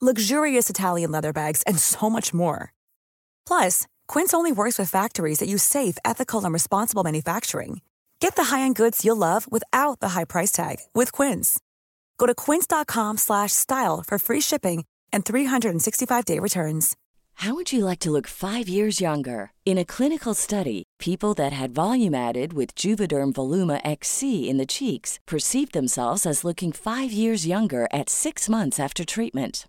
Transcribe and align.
luxurious 0.00 0.70
Italian 0.70 1.10
leather 1.10 1.32
bags, 1.32 1.62
and 1.66 1.78
so 1.78 2.08
much 2.08 2.32
more. 2.32 2.72
Plus, 3.46 3.86
Quince 4.06 4.32
only 4.32 4.52
works 4.52 4.78
with 4.78 4.88
factories 4.88 5.38
that 5.38 5.48
use 5.48 5.62
safe, 5.62 5.98
ethical, 6.04 6.44
and 6.44 6.52
responsible 6.52 7.02
manufacturing. 7.02 7.80
Get 8.20 8.36
the 8.36 8.44
high-end 8.44 8.76
goods 8.76 9.04
you'll 9.04 9.16
love 9.16 9.50
without 9.50 10.00
the 10.00 10.10
high 10.10 10.24
price 10.24 10.52
tag 10.52 10.76
with 10.94 11.10
Quince. 11.12 11.58
Go 12.16 12.26
to 12.26 12.34
quince.com/style 12.34 14.04
for 14.06 14.18
free 14.18 14.40
shipping 14.40 14.84
and 15.12 15.24
365-day 15.24 16.38
returns. 16.38 16.96
How 17.34 17.54
would 17.54 17.72
you 17.72 17.84
like 17.84 18.00
to 18.00 18.10
look 18.10 18.26
5 18.26 18.68
years 18.68 19.00
younger? 19.00 19.52
In 19.64 19.78
a 19.78 19.84
clinical 19.84 20.34
study, 20.34 20.82
people 20.98 21.34
that 21.34 21.52
had 21.52 21.70
volume 21.70 22.14
added 22.14 22.52
with 22.52 22.74
Juvederm 22.74 23.32
Voluma 23.32 23.80
XC 23.84 24.50
in 24.50 24.56
the 24.58 24.66
cheeks 24.66 25.20
perceived 25.24 25.72
themselves 25.72 26.26
as 26.26 26.44
looking 26.44 26.72
5 26.72 27.12
years 27.12 27.46
younger 27.46 27.86
at 27.92 28.10
6 28.10 28.48
months 28.48 28.80
after 28.80 29.04
treatment. 29.04 29.68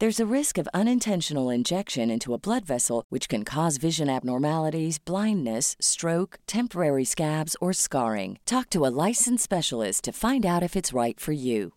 There's 0.00 0.18
a 0.18 0.34
risk 0.34 0.56
of 0.56 0.66
unintentional 0.72 1.50
injection 1.50 2.10
into 2.10 2.32
a 2.32 2.38
blood 2.38 2.64
vessel, 2.64 3.04
which 3.10 3.28
can 3.28 3.44
cause 3.44 3.76
vision 3.76 4.08
abnormalities, 4.08 4.98
blindness, 4.98 5.76
stroke, 5.78 6.38
temporary 6.46 7.04
scabs, 7.04 7.54
or 7.60 7.74
scarring. 7.74 8.38
Talk 8.46 8.70
to 8.70 8.86
a 8.86 8.94
licensed 9.08 9.44
specialist 9.44 10.04
to 10.04 10.12
find 10.12 10.46
out 10.46 10.62
if 10.62 10.74
it's 10.74 10.94
right 10.94 11.20
for 11.20 11.32
you. 11.32 11.74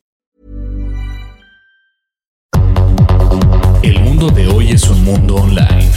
El 3.83 3.99
mundo 3.99 4.29
de 4.29 4.47
hoy 4.47 4.71
es 4.71 4.89
un 4.89 5.03
mundo 5.03 5.35
online, 5.35 5.91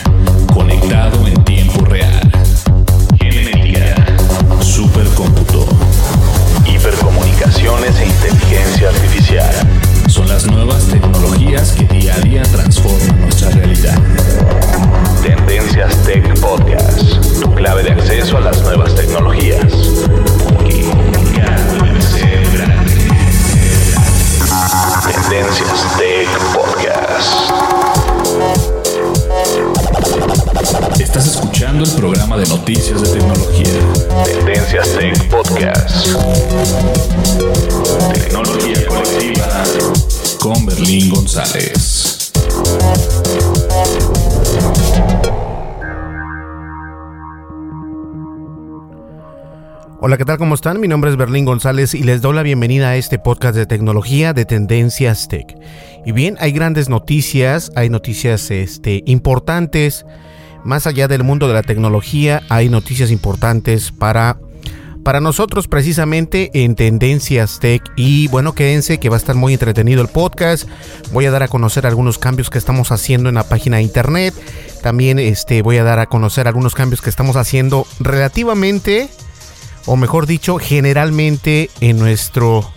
conectado 0.52 1.24
en 1.28 1.44
tiempo 1.44 1.84
real. 1.84 2.28
Supercómputo, 4.60 5.64
hipercomunicaciones 6.66 8.00
e 8.00 8.06
inteligencia 8.06 8.88
artificial 8.88 9.85
son 10.16 10.28
las 10.28 10.46
nuevas 10.46 10.86
tecnologías 10.86 11.72
que 11.72 11.84
día 11.84 12.14
a 12.14 12.20
día 12.20 12.42
transforman 12.44 13.20
nuestra 13.20 13.50
realidad. 13.50 13.98
Tendencias 15.22 15.94
Tech 16.04 16.40
Podcast, 16.40 17.38
tu 17.42 17.54
clave 17.54 17.82
de 17.82 17.90
acceso 17.90 18.38
a 18.38 18.40
las 18.40 18.62
nuevas 18.62 18.94
tecnologías. 18.94 19.60
Tendencias 25.04 25.96
Tech 25.98 26.28
Podcast. 26.54 27.50
Estás 30.98 31.26
escuchando 31.26 31.84
el 31.84 31.92
programa 31.92 32.15
de 32.38 32.46
noticias 32.48 33.00
de 33.00 33.18
tecnología. 33.18 33.64
Tendencias 34.26 34.94
Tech 34.98 35.28
Podcast. 35.30 36.06
Tecnología 38.12 38.86
colectiva 38.86 39.64
con 40.38 40.66
Berlín 40.66 41.08
González. 41.08 42.32
Hola, 49.98 50.18
¿qué 50.18 50.24
tal? 50.26 50.36
¿Cómo 50.36 50.54
están? 50.54 50.78
Mi 50.78 50.88
nombre 50.88 51.10
es 51.10 51.16
Berlín 51.16 51.46
González 51.46 51.94
y 51.94 52.02
les 52.02 52.20
doy 52.20 52.34
la 52.34 52.42
bienvenida 52.42 52.90
a 52.90 52.96
este 52.96 53.18
podcast 53.18 53.56
de 53.56 53.64
tecnología 53.64 54.34
de 54.34 54.44
Tendencias 54.44 55.28
Tech. 55.28 55.56
Y 56.04 56.12
bien, 56.12 56.36
hay 56.38 56.52
grandes 56.52 56.90
noticias, 56.90 57.72
hay 57.76 57.88
noticias 57.88 58.50
este, 58.50 59.02
importantes. 59.06 60.04
Más 60.66 60.88
allá 60.88 61.06
del 61.06 61.22
mundo 61.22 61.46
de 61.46 61.54
la 61.54 61.62
tecnología, 61.62 62.42
hay 62.48 62.68
noticias 62.68 63.12
importantes 63.12 63.92
para, 63.92 64.40
para 65.04 65.20
nosotros 65.20 65.68
precisamente 65.68 66.50
en 66.54 66.74
Tendencias 66.74 67.60
Tech. 67.60 67.82
Y 67.94 68.26
bueno, 68.26 68.52
quédense 68.52 68.98
que 68.98 69.08
va 69.08 69.14
a 69.14 69.18
estar 69.18 69.36
muy 69.36 69.52
entretenido 69.52 70.02
el 70.02 70.08
podcast. 70.08 70.68
Voy 71.12 71.24
a 71.24 71.30
dar 71.30 71.44
a 71.44 71.48
conocer 71.48 71.86
algunos 71.86 72.18
cambios 72.18 72.50
que 72.50 72.58
estamos 72.58 72.90
haciendo 72.90 73.28
en 73.28 73.36
la 73.36 73.48
página 73.48 73.76
de 73.76 73.84
internet. 73.84 74.34
También 74.82 75.20
este, 75.20 75.62
voy 75.62 75.76
a 75.76 75.84
dar 75.84 76.00
a 76.00 76.06
conocer 76.06 76.48
algunos 76.48 76.74
cambios 76.74 77.00
que 77.00 77.10
estamos 77.10 77.36
haciendo 77.36 77.86
relativamente 78.00 79.08
o 79.86 79.94
mejor 79.94 80.26
dicho, 80.26 80.58
generalmente 80.58 81.70
en 81.80 81.96
nuestro, 81.96 82.68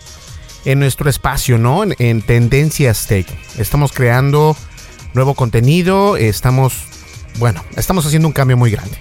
en 0.63 0.77
nuestro 0.77 1.09
espacio, 1.09 1.57
¿no? 1.57 1.83
En, 1.83 1.95
en, 1.97 2.21
Tendencias 2.21 3.07
Tech. 3.07 3.25
Estamos 3.57 3.91
creando 3.91 4.55
nuevo 5.15 5.33
contenido, 5.33 6.17
estamos, 6.17 6.88
bueno, 7.39 7.63
estamos 7.77 8.05
haciendo 8.05 8.27
un 8.27 8.33
cambio 8.33 8.57
muy 8.57 8.69
grande. 8.69 8.97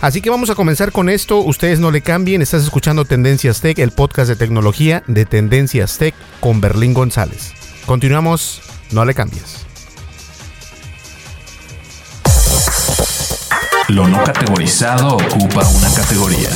Así 0.00 0.20
que 0.20 0.30
vamos 0.30 0.50
a 0.50 0.54
comenzar 0.54 0.92
con 0.92 1.08
esto. 1.08 1.38
Ustedes 1.38 1.80
no 1.80 1.90
le 1.90 2.02
cambien, 2.02 2.42
estás 2.42 2.62
escuchando 2.62 3.04
Tendencias 3.04 3.60
Tech, 3.60 3.78
el 3.78 3.90
podcast 3.90 4.28
de 4.28 4.36
tecnología 4.36 5.02
de 5.06 5.24
Tendencias 5.24 5.98
Tech 5.98 6.14
con 6.40 6.60
Berlín 6.60 6.94
González. 6.94 7.54
Continuamos, 7.86 8.62
no 8.92 9.04
le 9.04 9.14
cambies. 9.14 9.66
Lo 13.88 14.06
no 14.06 14.22
categorizado 14.22 15.16
ocupa 15.16 15.66
una 15.68 15.92
categoría. 15.94 16.50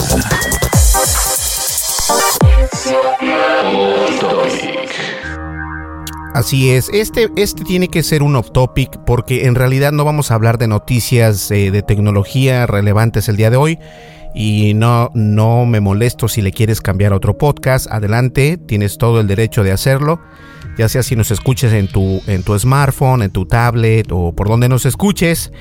Así 6.35 6.71
es, 6.71 6.91
este, 6.93 7.31
este 7.37 7.63
tiene 7.63 7.87
que 7.87 8.03
ser 8.03 8.25
un 8.25 8.35
off 8.35 8.51
topic 8.51 8.99
porque 9.07 9.47
en 9.47 9.55
realidad 9.55 9.93
no 9.93 10.05
vamos 10.05 10.33
a 10.33 10.35
hablar 10.35 10.59
de 10.59 10.67
noticias 10.67 11.49
eh, 11.53 11.71
de 11.71 11.83
tecnología 11.83 12.67
relevantes 12.67 13.29
el 13.29 13.37
día 13.37 13.51
de 13.51 13.57
hoy 13.57 13.79
y 14.35 14.75
no, 14.75 15.13
no 15.15 15.65
me 15.65 15.79
molesto 15.79 16.27
si 16.27 16.43
le 16.43 16.51
quieres 16.51 16.81
cambiar 16.81 17.13
a 17.13 17.17
otro 17.17 17.39
podcast, 17.39 17.87
adelante, 17.89 18.59
tienes 18.59 18.99
todo 18.99 19.21
el 19.21 19.29
derecho 19.29 19.63
de 19.63 19.71
hacerlo, 19.71 20.21
ya 20.77 20.89
sea 20.89 21.05
si 21.05 21.15
nos 21.15 21.31
escuches 21.31 21.73
en 21.73 21.87
tu, 21.87 22.21
en 22.27 22.43
tu 22.43 22.59
smartphone, 22.59 23.23
en 23.23 23.31
tu 23.31 23.47
tablet 23.47 24.09
o 24.11 24.35
por 24.35 24.49
donde 24.49 24.69
nos 24.69 24.87
escuches. 24.87 25.53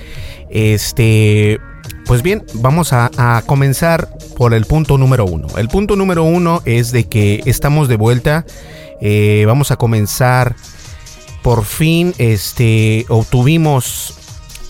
Este, 0.49 1.59
pues 2.05 2.23
bien, 2.23 2.43
vamos 2.55 2.93
a, 2.93 3.43
comenzar 3.45 4.09
por 4.35 4.53
el 4.53 4.65
punto 4.65 4.97
número 4.97 5.25
uno. 5.25 5.47
El 5.57 5.67
punto 5.67 5.95
número 5.95 6.23
uno 6.23 6.61
es 6.65 6.91
de 6.91 7.05
que 7.05 7.41
estamos 7.45 7.87
de 7.87 7.95
vuelta. 7.95 8.45
Eh, 9.05 9.43
vamos 9.45 9.69
a 9.71 9.75
comenzar. 9.75 10.55
Por 11.41 11.65
fin, 11.65 12.15
este, 12.19 13.05
obtuvimos 13.09 14.13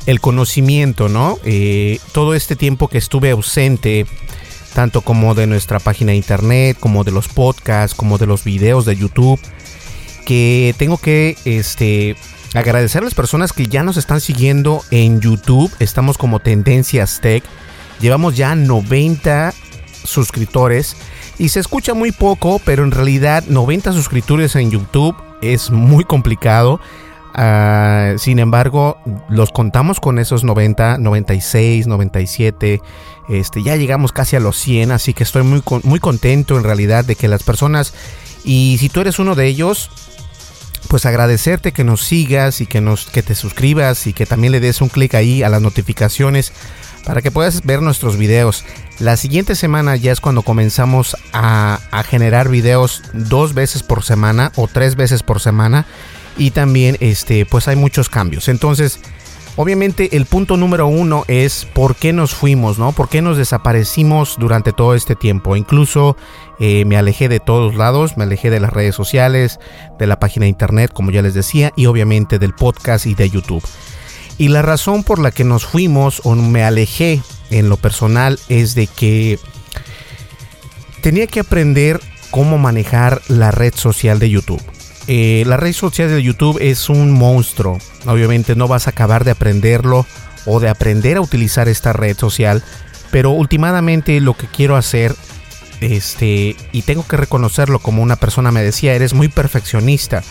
el 0.08 0.20
conocimiento, 0.20 1.08
¿no? 1.08 1.38
Eh, 1.46 2.00
todo 2.14 2.34
este 2.34 2.56
tiempo 2.56 2.88
que 2.88 2.98
estuve 2.98 3.30
ausente, 3.30 4.08
tanto 4.74 5.02
como 5.02 5.36
de 5.36 5.46
nuestra 5.46 5.80
página 5.80 6.14
de 6.14 6.18
internet, 6.18 6.78
como 6.80 7.04
de 7.04 7.12
los 7.12 7.28
podcasts, 7.28 7.96
como 7.96 8.18
de 8.18 8.26
los 8.26 8.44
videos 8.44 8.86
de 8.86 8.96
YouTube, 8.96 9.40
que 10.26 10.74
tengo 10.80 10.98
que, 10.98 11.38
este, 11.46 12.16
agradecer 12.56 13.04
a 13.04 13.06
las 13.06 13.14
personas 13.14 13.54
que 13.54 13.68
ya 13.68 13.84
nos 13.84 13.98
están 13.98 14.20
siguiendo 14.20 14.84
en 14.90 15.22
YouTube. 15.22 15.72
Estamos 15.78 16.18
como 16.18 16.40
Tendencias 16.40 17.20
Tech. 17.22 17.44
Llevamos 18.02 18.36
ya 18.36 18.56
90 18.56 19.54
suscriptores. 20.04 20.96
Y 21.38 21.50
se 21.50 21.60
escucha 21.60 21.94
muy 21.94 22.12
poco, 22.12 22.62
pero 22.64 22.84
en 22.84 22.92
realidad 22.92 23.44
90 23.48 23.92
suscriptores 23.94 24.56
en 24.56 24.72
YouTube 24.72 25.16
es 25.42 25.72
muy 25.72 26.04
complicado. 26.04 26.80
Uh, 27.36 28.18
sin 28.20 28.38
embargo, 28.38 28.98
los 29.28 29.52
contamos 29.52 30.00
con 30.00 30.20
esos 30.20 30.44
90, 30.44 31.00
96, 31.00 31.88
97. 31.88 32.82
Este, 33.30 33.64
ya 33.64 33.76
llegamos 33.76 34.12
casi 34.12 34.36
a 34.36 34.40
los 34.40 34.58
100, 34.58 34.92
así 34.92 35.14
que 35.14 35.24
estoy 35.24 35.44
muy, 35.44 35.64
muy 35.84 36.00
contento 36.00 36.58
en 36.58 36.64
realidad 36.64 37.06
de 37.06 37.16
que 37.16 37.28
las 37.28 37.44
personas 37.44 37.94
Y 38.44 38.78
si 38.80 38.90
tú 38.90 39.02
eres 39.02 39.20
uno 39.20 39.36
de 39.36 39.48
ellos, 39.48 39.90
pues 40.90 41.06
agradecerte 41.06 41.72
que 41.72 41.84
nos 41.84 42.04
sigas 42.04 42.62
y 42.62 42.68
que 42.68 42.82
nos 42.82 43.06
que 43.06 43.24
te 43.24 43.36
suscribas 43.36 44.06
y 44.06 44.14
que 44.14 44.26
también 44.26 44.52
le 44.52 44.60
des 44.60 44.82
un 44.82 44.90
clic 44.90 45.16
ahí 45.16 45.42
a 45.42 45.50
las 45.50 45.62
notificaciones 45.62 46.52
para 47.04 47.22
que 47.22 47.32
puedas 47.32 47.64
ver 47.64 47.82
nuestros 47.82 48.18
videos. 48.18 48.66
La 49.00 49.18
siguiente 49.18 49.56
semana 49.56 49.96
ya 49.96 50.12
es 50.12 50.22
cuando 50.22 50.44
comenzamos 50.44 51.18
a, 51.34 51.80
generar 52.08 52.50
videos 52.50 53.02
dos 53.14 53.54
veces 53.54 53.84
por 53.84 54.04
semana 54.04 54.52
o 54.56 54.68
tres 54.68 54.96
veces 54.96 55.24
por 55.24 55.40
semana 55.40 55.86
y 56.38 56.52
también 56.52 56.98
este 57.00 57.46
pues 57.46 57.68
hay 57.68 57.76
muchos 57.76 58.10
cambios. 58.10 58.48
Entonces 58.48 59.00
Obviamente 59.56 60.18
el 60.18 60.26
punto 60.26 60.58
número 60.58 60.88
uno 60.88 61.26
es 61.28 61.68
por 61.74 61.96
qué 61.96 62.12
nos 62.12 62.34
fuimos, 62.34 62.80
¿no? 62.80 62.92
¿Por 62.92 63.08
qué 63.08 63.22
nos 63.22 63.38
desaparecimos 63.38 64.38
durante 64.40 64.74
todo 64.74 64.96
este 64.96 65.16
tiempo? 65.16 65.56
Incluso 65.56 66.18
eh, 66.60 66.86
me 66.86 66.98
alejé 66.98 67.30
de 67.30 67.40
todos 67.40 67.76
lados, 67.76 68.18
me 68.18 68.24
alejé 68.24 68.50
de 68.50 68.60
las 68.60 68.74
redes 68.74 68.96
sociales, 68.96 69.60
de 70.00 70.08
la 70.08 70.18
página 70.18 70.46
de 70.46 70.50
internet, 70.50 70.92
como 70.92 71.12
ya 71.12 71.22
les 71.22 71.36
decía, 71.36 71.72
y 71.76 71.86
obviamente 71.86 72.40
del 72.40 72.56
podcast 72.56 73.06
y 73.06 73.14
de 73.14 73.30
YouTube. 73.30 73.64
Y 74.38 74.48
la 74.48 74.62
razón 74.62 75.04
por 75.04 75.20
la 75.20 75.32
que 75.32 75.44
nos 75.44 75.66
fuimos 75.66 76.22
o 76.24 76.36
me 76.36 76.64
alejé 76.64 77.22
en 77.52 77.70
lo 77.70 77.78
personal 77.78 78.40
es 78.50 78.76
de 78.76 78.88
que 78.88 79.40
tenía 81.02 81.28
que 81.28 81.40
aprender 81.40 82.00
cómo 82.32 82.58
manejar 82.58 83.22
la 83.28 83.52
red 83.52 83.74
social 83.76 84.18
de 84.20 84.30
YouTube. 84.30 84.62
Eh, 85.08 85.44
la 85.46 85.58
red 85.58 85.74
social 85.74 86.10
de 86.10 86.24
YouTube 86.24 86.58
es 86.62 86.90
un 86.90 87.12
monstruo. 87.12 87.78
Obviamente 88.06 88.56
no 88.56 88.68
vas 88.68 88.88
a 88.88 88.92
acabar 88.92 89.24
de 89.24 89.32
aprenderlo 89.32 90.06
o 90.46 90.60
de 90.60 90.70
aprender 90.70 91.18
a 91.18 91.22
utilizar 91.22 91.68
esta 91.68 91.94
red 91.94 92.18
social. 92.18 92.64
Pero 93.12 93.32
últimamente 93.32 94.20
lo 94.20 94.36
que 94.36 94.48
quiero 94.48 94.76
hacer, 94.76 95.16
este, 95.82 96.56
y 96.72 96.82
tengo 96.82 97.06
que 97.08 97.18
reconocerlo 97.18 97.80
como 97.80 98.02
una 98.02 98.16
persona 98.16 98.52
me 98.52 98.64
decía, 98.64 98.96
eres 98.96 99.14
muy 99.14 99.28
perfeccionista. 99.28 100.24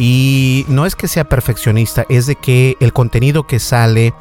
Y 0.00 0.64
no 0.68 0.86
es 0.86 0.94
que 0.94 1.08
sea 1.08 1.24
perfeccionista, 1.24 2.06
es 2.08 2.26
de 2.26 2.36
que 2.36 2.76
el 2.78 2.92
contenido 2.92 3.48
que 3.48 3.58
sale, 3.58 4.14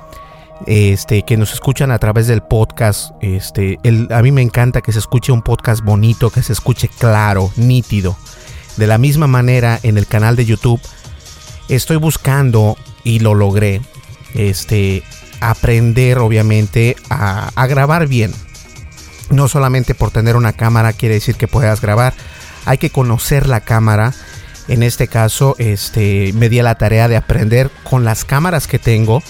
este, 0.65 1.21
que 1.21 1.37
nos 1.37 1.53
escuchan 1.53 1.91
a 1.91 1.99
través 1.99 2.25
del 2.25 2.41
podcast, 2.41 3.11
este, 3.21 3.77
a 4.09 4.23
mí 4.23 4.31
me 4.31 4.41
encanta 4.41 4.81
que 4.81 4.91
se 4.91 4.97
escuche 4.97 5.31
un 5.31 5.43
podcast 5.43 5.83
bonito, 5.83 6.31
que 6.31 6.41
se 6.41 6.53
escuche 6.53 6.89
claro, 6.89 7.51
nítido. 7.57 8.17
De 8.75 8.87
la 8.87 8.97
misma 8.97 9.27
manera, 9.27 9.79
en 9.83 9.99
el 9.99 10.07
canal 10.07 10.35
de 10.35 10.45
YouTube, 10.45 10.81
estoy 11.69 11.97
buscando 11.97 12.75
y 13.03 13.19
lo 13.19 13.35
logré. 13.35 13.81
Este, 14.33 15.03
aprender, 15.41 16.17
obviamente, 16.17 16.95
a, 17.11 17.51
a 17.55 17.67
grabar 17.67 18.07
bien. 18.07 18.33
No 19.29 19.47
solamente 19.47 19.93
por 19.93 20.09
tener 20.09 20.35
una 20.35 20.53
cámara 20.53 20.93
quiere 20.93 21.15
decir 21.15 21.35
que 21.35 21.47
puedas 21.47 21.81
grabar. 21.81 22.15
Hay 22.65 22.79
que 22.79 22.89
conocer 22.89 23.47
la 23.47 23.61
cámara. 23.61 24.13
En 24.67 24.83
este 24.83 25.07
caso, 25.07 25.55
este, 25.57 26.33
me 26.33 26.49
di 26.49 26.61
la 26.61 26.75
tarea 26.75 27.07
de 27.07 27.15
aprender 27.15 27.71
con 27.83 28.03
las 28.03 28.25
cámaras 28.25 28.67
que 28.67 28.79
tengo 28.79 29.21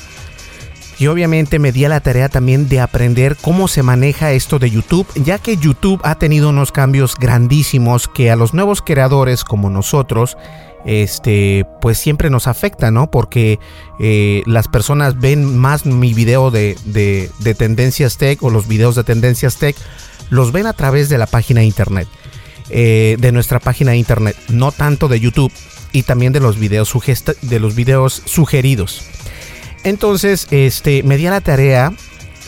y 0.99 1.07
obviamente 1.07 1.59
me 1.59 1.71
di 1.71 1.87
la 1.87 1.99
tarea 1.99 2.27
también 2.27 2.67
de 2.69 2.79
aprender 2.79 3.37
cómo 3.39 3.67
se 3.67 3.83
maneja 3.83 4.31
esto 4.31 4.57
de 4.57 4.71
YouTube, 4.71 5.07
ya 5.15 5.37
que 5.37 5.57
YouTube 5.57 6.01
ha 6.03 6.15
tenido 6.15 6.49
unos 6.49 6.71
cambios 6.71 7.15
grandísimos 7.15 8.07
que 8.07 8.31
a 8.31 8.35
los 8.35 8.55
nuevos 8.55 8.81
creadores 8.81 9.43
como 9.43 9.69
nosotros, 9.69 10.37
este, 10.85 11.65
pues 11.81 11.99
siempre 11.99 12.31
nos 12.31 12.47
afecta, 12.47 12.89
¿no? 12.89 13.11
Porque 13.11 13.59
eh, 13.99 14.41
las 14.47 14.67
personas 14.67 15.19
ven 15.19 15.57
más 15.57 15.85
mi 15.85 16.15
video 16.15 16.49
de, 16.49 16.75
de, 16.85 17.53
tendencias 17.53 18.17
tech 18.17 18.41
o 18.41 18.49
los 18.49 18.67
videos 18.67 18.95
de 18.95 19.03
tendencias 19.03 19.57
tech, 19.57 19.75
los 20.31 20.51
ven 20.51 20.65
a 20.65 20.73
través 20.73 21.09
de 21.09 21.19
la 21.19 21.27
página 21.27 21.59
de 21.59 21.67
internet, 21.67 22.07
eh, 22.69 23.15
de 23.19 23.31
nuestra 23.31 23.59
página 23.59 23.91
de 23.91 23.97
internet, 23.97 24.35
no 24.49 24.71
tanto 24.71 25.07
de 25.07 25.19
YouTube 25.19 25.51
y 25.91 26.03
también 26.03 26.33
de 26.33 26.39
los 26.39 26.59
videos, 26.59 26.93
de 27.41 27.59
los 27.59 27.75
videos 27.75 28.21
sugeridos. 28.25 29.03
Entonces, 29.83 30.47
este, 30.51 31.03
me 31.03 31.17
di 31.17 31.27
a 31.27 31.31
la 31.31 31.41
tarea 31.41 31.93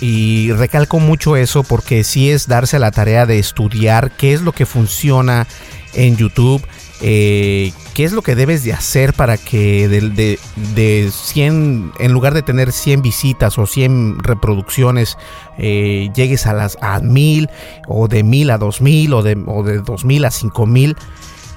y 0.02 0.52
recalco 0.52 1.00
mucho 1.00 1.36
eso 1.36 1.64
porque 1.64 2.04
sí 2.04 2.32
es 2.32 2.48
darse 2.48 2.80
la 2.80 2.92
tarea 2.92 3.26
de 3.26 3.40
estudiar 3.40 4.12
qué 4.12 4.34
es 4.34 4.42
lo 4.42 4.52
que 4.52 4.66
funciona 4.66 5.48
en 5.94 6.18
YouTube, 6.18 6.62
eh, 7.02 7.72
qué 7.94 8.04
es 8.04 8.12
lo 8.12 8.22
que 8.22 8.36
debes 8.36 8.64
de 8.64 8.74
hacer 8.74 9.14
para 9.14 9.38
que 9.38 9.88
de, 9.88 10.40
de, 10.56 11.12
100, 11.12 11.94
en 11.98 12.12
lugar 12.12 12.34
de 12.34 12.42
tener 12.42 12.72
100 12.72 13.02
visitas 13.02 13.58
o 13.58 13.66
100 13.66 14.20
reproducciones, 14.20 15.18
eh, 15.58 16.10
llegues 16.14 16.46
a 16.46 16.54
las 16.54 16.78
a 16.82 17.00
1000 17.00 17.50
o 17.88 18.08
de 18.08 18.24
1000 18.24 18.52
a 18.52 18.58
2000 18.58 19.14
o 19.14 19.24
de, 19.24 19.44
o 19.46 19.64
de 19.64 19.80
2000 19.80 20.26
a 20.26 20.32
5000. 20.32 20.96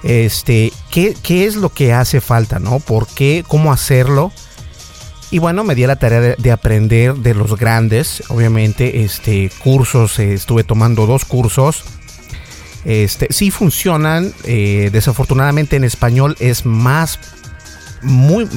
Este, 0.04 0.72
¿qué, 0.90 1.14
¿qué 1.22 1.46
es 1.46 1.56
lo 1.56 1.68
que 1.68 1.92
hace 1.92 2.20
falta, 2.20 2.58
no? 2.58 2.80
¿Por 2.80 3.06
qué? 3.06 3.44
¿Cómo 3.46 3.72
hacerlo? 3.72 4.32
Y 5.32 5.38
bueno, 5.38 5.64
me 5.64 5.74
di 5.74 5.86
la 5.86 5.96
tarea 5.96 6.36
de, 6.36 6.52
aprender 6.52 7.14
de 7.14 7.32
los 7.32 7.56
grandes, 7.56 8.22
obviamente, 8.28 9.02
este, 9.02 9.50
cursos, 9.64 10.18
eh, 10.18 10.34
estuve 10.34 10.62
tomando 10.62 11.06
dos 11.06 11.24
cursos. 11.24 11.84
Este, 12.84 13.28
sí 13.30 13.50
funcionan, 13.50 14.32
eh, 14.44 14.90
desafortunadamente 14.92 15.76
en 15.76 15.84
español 15.84 16.36
es 16.40 16.66
más, 16.66 17.18
muy, 18.02 18.48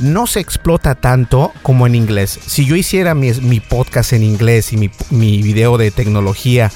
no 0.00 0.26
se 0.26 0.40
explota 0.40 0.94
tanto 0.94 1.52
como 1.62 1.86
en 1.86 1.94
inglés. 1.94 2.38
Si 2.46 2.64
yo 2.64 2.74
hiciera 2.76 3.14
mi, 3.14 3.60
podcast 3.60 4.12
en 4.12 4.22
inglés 4.22 4.72
y 4.72 4.76
mi, 4.76 4.90
mi 5.10 5.42
video 5.42 5.78
de 5.78 5.90
tecnología 5.90 6.72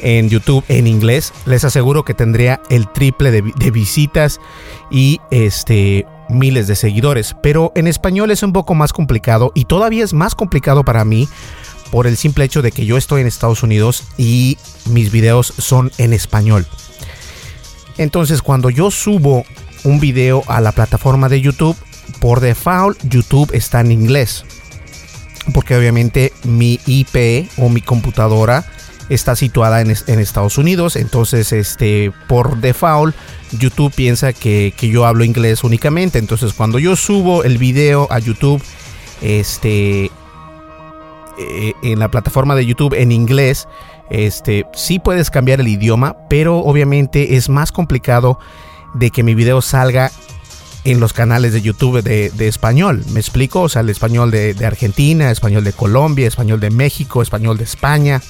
en 0.00 0.28
YouTube 0.28 0.64
en 0.68 0.88
inglés, 0.88 1.32
les 1.46 1.64
aseguro 1.64 2.04
que 2.04 2.14
tendría 2.14 2.60
el 2.70 2.90
triple 2.92 3.30
de, 3.30 3.42
de 3.56 3.70
visitas 3.70 4.40
y 4.90 5.20
este 5.30 6.06
miles 6.28 6.66
de 6.66 6.76
seguidores, 6.76 7.36
pero 7.42 7.72
en 7.74 7.86
español 7.86 8.30
es 8.30 8.42
un 8.42 8.52
poco 8.52 8.74
más 8.74 8.92
complicado 8.92 9.52
y 9.54 9.66
todavía 9.66 10.02
es 10.02 10.14
más 10.14 10.34
complicado 10.34 10.82
para 10.82 11.04
mí 11.04 11.28
por 11.92 12.06
el 12.06 12.16
simple 12.16 12.46
hecho 12.46 12.62
de 12.62 12.72
que 12.72 12.86
yo 12.86 12.96
estoy 12.96 13.20
en 13.20 13.26
Estados 13.26 13.62
Unidos 13.62 14.04
y 14.16 14.56
mis 14.86 15.12
videos 15.12 15.52
son 15.58 15.92
en 15.98 16.14
español. 16.14 16.66
Entonces 17.98 18.40
cuando 18.40 18.70
yo 18.70 18.90
subo 18.90 19.44
un 19.84 20.00
video 20.00 20.42
a 20.46 20.62
la 20.62 20.72
plataforma 20.72 21.28
de 21.28 21.42
YouTube, 21.42 21.76
por 22.18 22.40
default 22.40 22.98
YouTube 23.04 23.50
está 23.52 23.82
en 23.82 23.92
inglés. 23.92 24.46
Porque 25.52 25.76
obviamente 25.76 26.32
mi 26.44 26.80
IP 26.86 27.50
o 27.58 27.68
mi 27.68 27.82
computadora 27.82 28.64
está 29.10 29.36
situada 29.36 29.82
en, 29.82 29.90
Estados 29.90 30.56
Unidos. 30.56 30.96
Entonces, 30.96 31.52
este, 31.52 32.10
por 32.26 32.58
default, 32.62 33.14
YouTube 33.50 33.92
piensa 33.92 34.32
que, 34.32 34.72
yo 34.80 35.04
hablo 35.04 35.24
inglés 35.24 35.62
únicamente. 35.62 36.18
Entonces, 36.18 36.54
cuando 36.54 36.78
yo 36.78 36.96
subo 36.96 37.44
el 37.44 37.58
video 37.58 38.06
a 38.10 38.18
YouTube, 38.18 38.62
este, 39.20 40.10
eh, 41.38 41.72
en 41.82 41.98
la 41.98 42.10
plataforma 42.10 42.54
de 42.54 42.66
YouTube 42.66 42.94
en 42.94 43.12
inglés, 43.12 43.68
este, 44.10 44.66
sí 44.74 44.98
puedes 44.98 45.30
cambiar 45.30 45.60
el 45.60 45.68
idioma, 45.68 46.16
pero 46.28 46.58
obviamente 46.58 47.36
es 47.36 47.48
más 47.48 47.72
complicado 47.72 48.38
de 48.94 49.10
que 49.10 49.22
mi 49.22 49.34
video 49.34 49.62
salga 49.62 50.10
en 50.84 51.00
los 51.00 51.12
canales 51.12 51.52
de 51.52 51.62
YouTube 51.62 52.02
de, 52.02 52.48
español. 52.48 53.04
¿Me 53.10 53.20
explico? 53.20 53.62
O 53.62 53.68
sea, 53.68 53.82
el 53.82 53.90
español 53.90 54.30
de, 54.30 54.56
Argentina, 54.66 55.30
español 55.30 55.64
de 55.64 55.72
Colombia, 55.72 56.26
español 56.26 56.60
de 56.60 56.70
México, 56.70 57.22
español 57.22 57.56
de 57.56 57.64
España. 57.64 58.20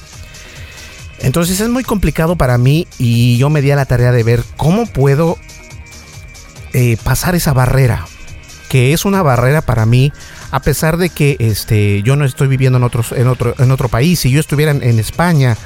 Entonces 1.18 1.60
es 1.60 1.68
muy 1.68 1.84
complicado 1.84 2.36
para 2.36 2.58
mí 2.58 2.86
y 2.98 3.38
yo 3.38 3.48
me 3.48 3.62
di 3.62 3.70
a 3.70 3.76
la 3.76 3.86
tarea 3.86 4.12
de 4.12 4.22
ver 4.22 4.42
cómo 4.56 4.86
puedo 4.86 5.38
eh, 6.72 6.96
pasar 7.02 7.34
esa 7.34 7.52
barrera, 7.52 8.06
que 8.68 8.92
es 8.92 9.04
una 9.04 9.22
barrera 9.22 9.62
para 9.62 9.86
mí, 9.86 10.12
a 10.52 10.60
pesar 10.60 10.98
de 10.98 11.08
que 11.08 11.36
este, 11.40 12.02
yo 12.02 12.14
no 12.14 12.26
estoy 12.26 12.46
viviendo 12.46 12.76
en, 12.76 12.84
otros, 12.84 13.12
en, 13.12 13.26
otro, 13.26 13.54
en 13.58 13.70
otro 13.70 13.88
país. 13.88 14.20
Si 14.20 14.30
yo 14.30 14.38
estuviera 14.38 14.70
en, 14.70 14.98
España, 14.98 15.56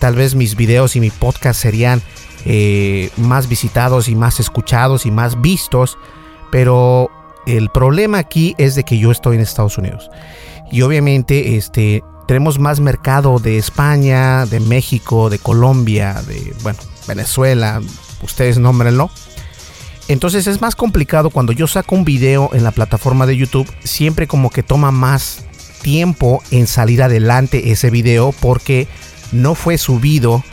tal 0.00 0.16
vez 0.16 0.34
mis 0.34 0.56
videos 0.56 0.96
y 0.96 1.00
mi 1.00 1.10
podcast 1.10 1.60
serían 1.60 2.02
eh, 2.44 3.10
más 3.16 3.48
visitados 3.48 4.08
y 4.08 4.16
más 4.16 4.40
escuchados 4.40 5.06
y 5.06 5.12
más 5.12 5.40
vistos, 5.40 5.96
pero 6.50 7.10
el 7.46 7.70
problema 7.70 8.18
aquí 8.18 8.56
es 8.58 8.74
de 8.74 8.82
que 8.82 8.98
yo 8.98 9.12
estoy 9.12 9.36
en 9.36 9.42
Estados 9.42 9.78
Unidos. 9.78 10.10
Y 10.72 10.82
obviamente 10.82 11.56
este, 11.56 12.02
tenemos 12.26 12.58
más 12.58 12.80
mercado 12.80 13.38
de 13.38 13.56
España, 13.56 14.46
de 14.46 14.58
México, 14.58 15.30
de 15.30 15.38
Colombia, 15.38 16.20
de, 16.26 16.52
bueno, 16.64 16.80
Venezuela, 17.06 17.80
ustedes 18.20 18.58
nómbrenlo. 18.58 19.10
Entonces 20.08 20.46
es 20.46 20.60
más 20.60 20.76
complicado 20.76 21.30
cuando 21.30 21.52
yo 21.52 21.66
saco 21.66 21.94
un 21.94 22.04
video 22.04 22.50
en 22.52 22.64
la 22.64 22.72
plataforma 22.72 23.26
de 23.26 23.36
YouTube, 23.36 23.70
siempre 23.82 24.26
como 24.26 24.50
que 24.50 24.62
toma 24.62 24.90
más 24.90 25.44
tiempo 25.82 26.42
en 26.50 26.66
salir 26.66 27.02
adelante 27.02 27.72
ese 27.72 27.90
video 27.90 28.32
porque 28.40 28.86
no 29.32 29.54
fue 29.54 29.78
subido 29.78 30.44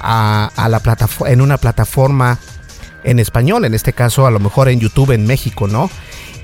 a, 0.00 0.50
la 0.68 0.80
plataforma 0.80 1.32
en 1.32 1.40
una 1.40 1.58
plataforma 1.58 2.38
en 3.04 3.18
español, 3.18 3.64
en 3.64 3.74
este 3.74 3.92
caso 3.92 4.26
a 4.26 4.30
lo 4.30 4.40
mejor 4.40 4.68
en 4.68 4.80
YouTube 4.80 5.12
en 5.12 5.26
México, 5.26 5.66
¿no? 5.66 5.90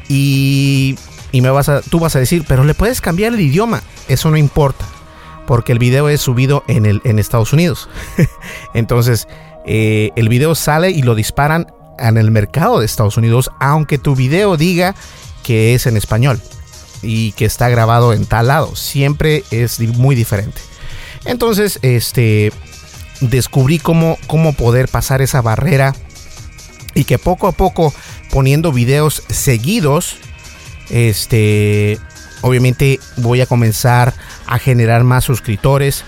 Y 0.08 0.96
y 1.32 1.42
me 1.42 1.50
vas 1.50 1.68
a, 1.68 1.82
tú 1.82 1.98
vas 1.98 2.16
a 2.16 2.18
decir, 2.18 2.44
pero 2.48 2.64
le 2.64 2.72
puedes 2.74 3.00
cambiar 3.00 3.34
el 3.34 3.40
idioma. 3.40 3.82
Eso 4.08 4.30
no 4.30 4.36
importa, 4.36 4.86
porque 5.46 5.72
el 5.72 5.78
video 5.78 6.08
es 6.08 6.20
subido 6.20 6.64
en, 6.68 6.86
el, 6.86 7.00
en 7.04 7.18
Estados 7.18 7.52
Unidos. 7.52 7.88
Entonces, 8.74 9.28
eh, 9.66 10.10
el 10.16 10.28
video 10.28 10.54
sale 10.54 10.90
y 10.90 11.02
lo 11.02 11.14
disparan 11.14 11.66
en 11.98 12.16
el 12.16 12.30
mercado 12.30 12.80
de 12.80 12.86
Estados 12.86 13.16
Unidos, 13.16 13.50
aunque 13.60 13.98
tu 13.98 14.14
video 14.14 14.56
diga 14.56 14.94
que 15.42 15.74
es 15.74 15.86
en 15.86 15.96
español 15.96 16.40
y 17.02 17.32
que 17.32 17.44
está 17.44 17.68
grabado 17.68 18.12
en 18.12 18.26
tal 18.26 18.48
lado. 18.48 18.74
Siempre 18.76 19.44
es 19.50 19.80
muy 19.80 20.14
diferente. 20.14 20.60
Entonces, 21.24 21.78
este, 21.82 22.52
descubrí 23.20 23.78
cómo, 23.78 24.18
cómo 24.26 24.52
poder 24.54 24.88
pasar 24.88 25.22
esa 25.22 25.42
barrera 25.42 25.94
y 26.94 27.04
que 27.04 27.18
poco 27.18 27.46
a 27.46 27.52
poco 27.52 27.92
poniendo 28.30 28.72
videos 28.72 29.22
seguidos, 29.28 30.16
este, 30.90 31.98
obviamente 32.40 33.00
voy 33.16 33.40
a 33.40 33.46
comenzar 33.46 34.14
a 34.46 34.58
generar 34.58 35.04
más 35.04 35.24
suscriptores, 35.24 36.04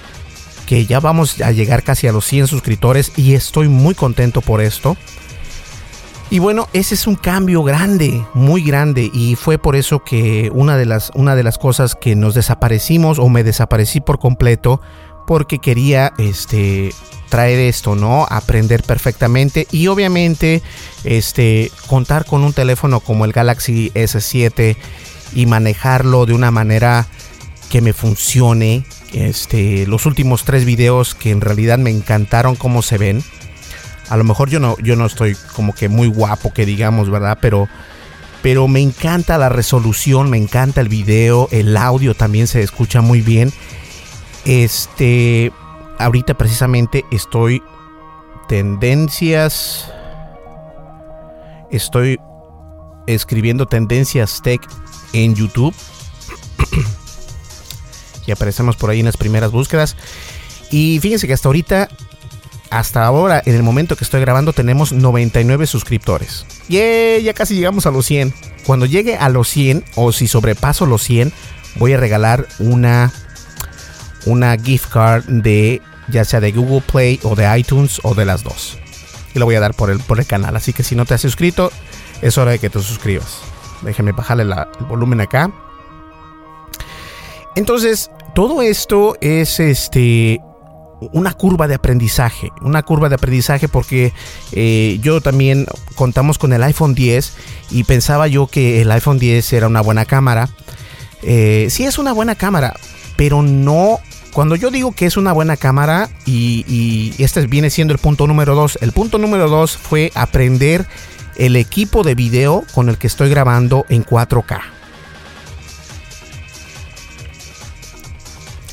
que 0.67 0.87
ya 0.87 1.01
vamos 1.01 1.41
a 1.41 1.53
llegar 1.53 1.83
casi 1.83 2.07
a 2.07 2.13
los 2.13 2.27
100 2.27 2.47
suscriptores 2.47 3.13
y 3.17 3.35
estoy 3.35 3.69
muy 3.69 3.95
contento 3.95 4.41
por 4.41 4.61
esto. 4.61 4.97
Y 6.31 6.41
bueno, 6.41 6.69
ese 6.75 6.95
es 6.95 7.07
un 7.07 7.15
cambio 7.17 7.63
grande, 7.63 8.23
muy 8.35 8.63
grande 8.63 9.11
y 9.13 9.35
fue 9.35 9.57
por 9.57 9.77
eso 9.77 10.05
que 10.05 10.51
una 10.53 10.77
de 10.77 10.85
las 10.85 11.11
una 11.15 11.35
de 11.35 11.43
las 11.43 11.57
cosas 11.57 11.95
que 11.95 12.15
nos 12.17 12.35
desaparecimos 12.35 13.19
o 13.19 13.31
me 13.31 13.45
desaparecí 13.45 14.01
por 14.01 14.19
completo 14.19 14.83
porque 15.27 15.59
quería 15.59 16.13
este 16.19 16.93
traer 17.31 17.59
esto, 17.61 17.95
¿no? 17.95 18.27
Aprender 18.29 18.83
perfectamente 18.83 19.67
y 19.71 19.87
obviamente 19.87 20.63
este 21.05 21.71
contar 21.87 22.27
con 22.27 22.45
un 22.45 22.53
teléfono 22.53 23.01
como 23.01 23.25
el 23.25 23.33
Galaxy 23.33 23.91
S7 23.95 24.77
y 25.35 25.47
manejarlo 25.47 26.27
de 26.27 26.35
una 26.35 26.51
manera 26.51 27.07
que 27.71 27.81
me 27.81 27.93
funcione. 27.93 28.85
Este, 29.13 29.87
los 29.87 30.05
últimos 30.05 30.45
tres 30.45 30.67
videos 30.67 31.15
que 31.15 31.31
en 31.31 31.41
realidad 31.41 31.79
me 31.79 31.91
encantaron 31.91 32.57
cómo 32.57 32.83
se 32.83 32.99
ven. 32.99 33.23
A 34.09 34.17
lo 34.17 34.25
mejor 34.25 34.49
yo 34.49 34.61
no, 34.61 34.77
yo 34.79 34.97
no 34.97 35.07
estoy 35.07 35.37
como 35.55 35.75
que 35.75 35.89
muy 35.89 36.09
guapo 36.09 36.53
que 36.53 36.65
digamos, 36.65 37.11
¿verdad? 37.11 37.39
Pero, 37.41 37.69
pero 38.43 38.69
me 38.69 38.81
encanta 38.81 39.39
la 39.39 39.49
resolución, 39.49 40.31
me 40.31 40.39
encanta 40.39 40.81
el 40.81 40.89
video, 40.89 41.49
el 41.51 41.77
audio 41.77 42.15
también 42.15 42.47
se 42.47 42.63
escucha 42.63 43.01
muy 43.01 43.21
bien. 43.21 43.53
Este, 44.45 45.53
ahorita 45.99 46.35
precisamente 46.35 47.05
estoy 47.11 47.63
tendencias, 48.49 49.93
estoy 51.71 52.19
escribiendo 53.07 53.67
tendencias 53.67 54.41
tech 54.43 54.61
en 55.13 55.35
YouTube. 55.35 55.75
y 58.27 58.31
aparecemos 58.31 58.77
por 58.77 58.91
ahí 58.91 59.01
en 59.01 59.07
las 59.07 59.17
primeras 59.17 59.51
búsquedas. 59.51 59.97
Y 60.71 60.99
fíjense 61.01 61.27
que 61.27 61.33
hasta 61.33 61.49
ahorita, 61.49 61.89
hasta 62.71 63.05
ahora, 63.05 63.43
en 63.45 63.55
el 63.55 63.63
momento 63.63 63.97
que 63.97 64.05
estoy 64.05 64.21
grabando, 64.21 64.53
tenemos 64.53 64.93
99 64.93 65.67
suscriptores. 65.67 66.47
y 66.69 67.23
ya 67.23 67.35
casi 67.35 67.55
llegamos 67.55 67.87
a 67.87 67.91
los 67.91 68.07
100. 68.07 68.35
Cuando 68.67 68.87
llegue 68.87 69.17
a 69.17 69.29
los 69.29 69.49
100, 69.49 69.85
o 69.95 70.13
si 70.13 70.29
sobrepaso 70.29 70.87
los 70.87 71.03
100, 71.03 71.33
voy 71.77 71.95
a 71.95 71.97
regalar 71.97 72.47
una, 72.59 73.13
una 74.27 74.57
gift 74.59 74.91
card 74.91 75.25
de 75.25 75.81
ya 76.09 76.25
sea 76.25 76.41
de 76.41 76.53
Google 76.53 76.83
Play 76.83 77.21
o 77.23 77.35
de 77.35 77.59
iTunes 77.59 78.01
o 78.03 78.15
de 78.15 78.25
las 78.25 78.43
dos. 78.43 78.79
Y 79.35 79.39
lo 79.39 79.45
voy 79.45 79.55
a 79.55 79.61
dar 79.61 79.75
por 79.75 79.91
el, 79.91 80.01
por 80.01 80.19
el 80.19 80.27
canal. 80.27 80.57
Así 80.57 80.73
que 80.73 80.83
si 80.83 80.95
no 80.95 81.05
te 81.05 81.15
has 81.15 81.21
suscrito, 81.21 81.71
es 82.23 82.39
hora 82.39 82.53
de 82.53 82.59
que 82.59 82.71
te 82.71 82.81
suscribas. 82.81 83.39
Déjenme 83.83 84.13
bajarle 84.13 84.43
el 84.43 84.55
volumen 84.87 85.21
acá. 85.21 85.53
Entonces, 87.55 88.11
todo 88.35 88.63
esto 88.63 89.17
es 89.21 89.61
este 89.61 90.41
una 91.01 91.33
curva 91.33 91.69
de 91.69 91.75
aprendizaje, 91.75 92.51
una 92.61 92.83
curva 92.83 93.09
de 93.09 93.15
aprendizaje 93.15 93.69
porque 93.69 94.13
eh, 94.53 94.99
yo 95.01 95.21
también 95.21 95.67
contamos 95.95 96.39
con 96.39 96.53
el 96.53 96.63
iPhone 96.63 96.95
10 96.95 97.33
y 97.71 97.85
pensaba 97.85 98.27
yo 98.27 98.47
que 98.47 98.83
el 98.83 98.91
iPhone 98.91 99.19
10 99.19 99.53
era 99.53 99.67
una 99.67 99.81
buena 99.81 100.05
cámara. 100.05 100.49
Eh, 101.23 101.69
sí 101.71 101.85
es 101.85 101.99
una 101.99 102.13
buena 102.13 102.35
cámara, 102.35 102.75
pero 103.17 103.43
no... 103.43 104.01
Cuando 104.33 104.55
yo 104.55 104.71
digo 104.71 104.93
que 104.93 105.07
es 105.07 105.17
una 105.17 105.33
buena 105.33 105.57
cámara 105.57 106.11
y, 106.25 106.65
y 106.69 107.23
este 107.23 107.45
viene 107.47 107.71
siendo 107.71 107.93
el 107.93 107.99
punto 107.99 108.27
número 108.27 108.55
2, 108.55 108.79
el 108.83 108.93
punto 108.93 109.19
número 109.19 109.49
2 109.49 109.77
fue 109.77 110.13
aprender 110.15 110.87
el 111.37 111.57
equipo 111.57 112.05
de 112.05 112.15
video 112.15 112.65
con 112.75 112.89
el 112.89 112.99
que 112.99 113.07
estoy 113.07 113.31
grabando 113.31 113.87
en 113.89 114.05
4K. 114.05 114.61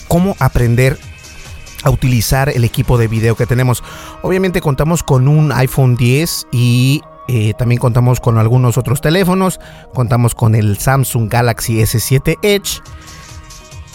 Cómo 0.07 0.35
aprender 0.39 0.99
a 1.85 1.91
utilizar 1.91 2.49
el 2.49 2.65
equipo 2.65 2.97
de 2.97 3.07
video 3.07 3.35
que 3.35 3.45
tenemos. 3.45 3.83
Obviamente 4.23 4.59
contamos 4.59 5.03
con 5.03 5.27
un 5.27 5.51
iPhone 5.51 5.95
10 5.95 6.47
y 6.51 7.01
eh, 7.27 7.53
también 7.57 7.79
contamos 7.79 8.19
con 8.19 8.37
algunos 8.37 8.77
otros 8.77 8.99
teléfonos. 9.01 9.59
Contamos 9.93 10.35
con 10.35 10.55
el 10.55 10.77
Samsung 10.77 11.29
Galaxy 11.29 11.77
S7 11.77 12.37
Edge. 12.41 12.81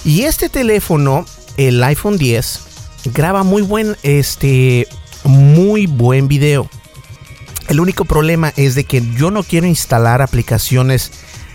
Y 0.04 0.22
este 0.22 0.48
teléfono, 0.48 1.26
el 1.56 1.82
iPhone 1.82 2.16
10, 2.16 3.10
graba 3.12 3.42
muy 3.42 3.62
buen, 3.62 3.96
este, 4.02 4.86
muy 5.24 5.86
buen 5.86 6.28
video. 6.28 6.70
El 7.68 7.80
único 7.80 8.04
problema 8.04 8.52
es 8.56 8.76
de 8.76 8.84
que 8.84 9.02
yo 9.16 9.30
no 9.30 9.42
quiero 9.42 9.66
instalar 9.66 10.22
aplicaciones 10.22 11.10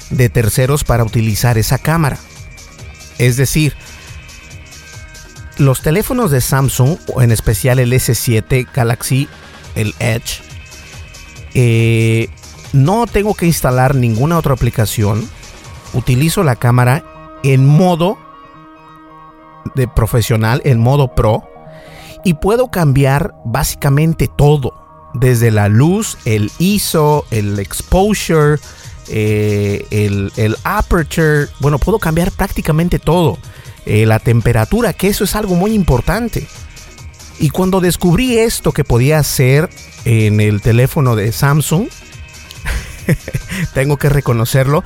de 0.09 0.29
terceros 0.29 0.83
para 0.83 1.03
utilizar 1.03 1.57
esa 1.57 1.77
cámara. 1.77 2.19
Es 3.17 3.37
decir, 3.37 3.73
los 5.57 5.81
teléfonos 5.81 6.31
de 6.31 6.41
Samsung, 6.41 6.97
en 7.21 7.31
especial 7.31 7.79
el 7.79 7.93
S7 7.93 8.67
Galaxy, 8.73 9.27
el 9.75 9.93
Edge, 9.99 10.41
eh, 11.53 12.29
no 12.73 13.07
tengo 13.07 13.33
que 13.33 13.45
instalar 13.45 13.95
ninguna 13.95 14.37
otra 14.37 14.53
aplicación. 14.53 15.27
Utilizo 15.93 16.43
la 16.43 16.55
cámara 16.55 17.03
en 17.43 17.65
modo 17.65 18.17
de 19.75 19.87
profesional, 19.87 20.61
en 20.65 20.79
modo 20.79 21.15
pro, 21.15 21.43
y 22.23 22.33
puedo 22.33 22.69
cambiar 22.69 23.33
básicamente 23.45 24.27
todo 24.27 24.73
desde 25.13 25.51
la 25.51 25.69
luz, 25.69 26.17
el 26.25 26.51
ISO, 26.59 27.25
el 27.31 27.59
exposure, 27.59 28.59
eh, 29.07 29.85
el, 29.91 30.57
aperture. 30.63 31.47
Bueno, 31.59 31.79
puedo 31.79 31.99
cambiar 31.99 32.31
prácticamente 32.31 32.99
todo. 32.99 33.37
Eh, 33.85 34.05
la 34.05 34.19
temperatura, 34.19 34.93
que 34.93 35.07
eso 35.07 35.23
es 35.23 35.35
algo 35.35 35.55
muy 35.55 35.73
importante. 35.73 36.47
Y 37.39 37.49
cuando 37.49 37.81
descubrí 37.81 38.37
esto 38.37 38.71
que 38.71 38.83
podía 38.83 39.19
hacer 39.19 39.69
en 40.05 40.39
el 40.39 40.61
teléfono 40.61 41.15
de 41.15 41.31
Samsung, 41.31 41.87
tengo 43.73 43.97
que 43.97 44.09
reconocerlo, 44.09 44.83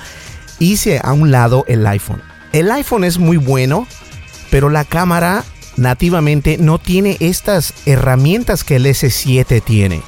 hice 0.59 0.99
a 1.03 1.13
un 1.13 1.31
lado 1.31 1.65
el 1.67 1.85
iPhone. 1.87 2.21
El 2.51 2.71
iPhone 2.71 3.03
es 3.03 3.19
muy 3.19 3.37
bueno, 3.37 3.87
pero 4.49 4.69
la 4.69 4.83
cámara 4.83 5.43
nativamente 5.77 6.57
no 6.57 6.79
tiene 6.79 7.17
estas 7.19 7.73
herramientas 7.85 8.63
que 8.63 8.75
el 8.75 8.85
S7 8.85 9.63
tiene. 9.63 10.01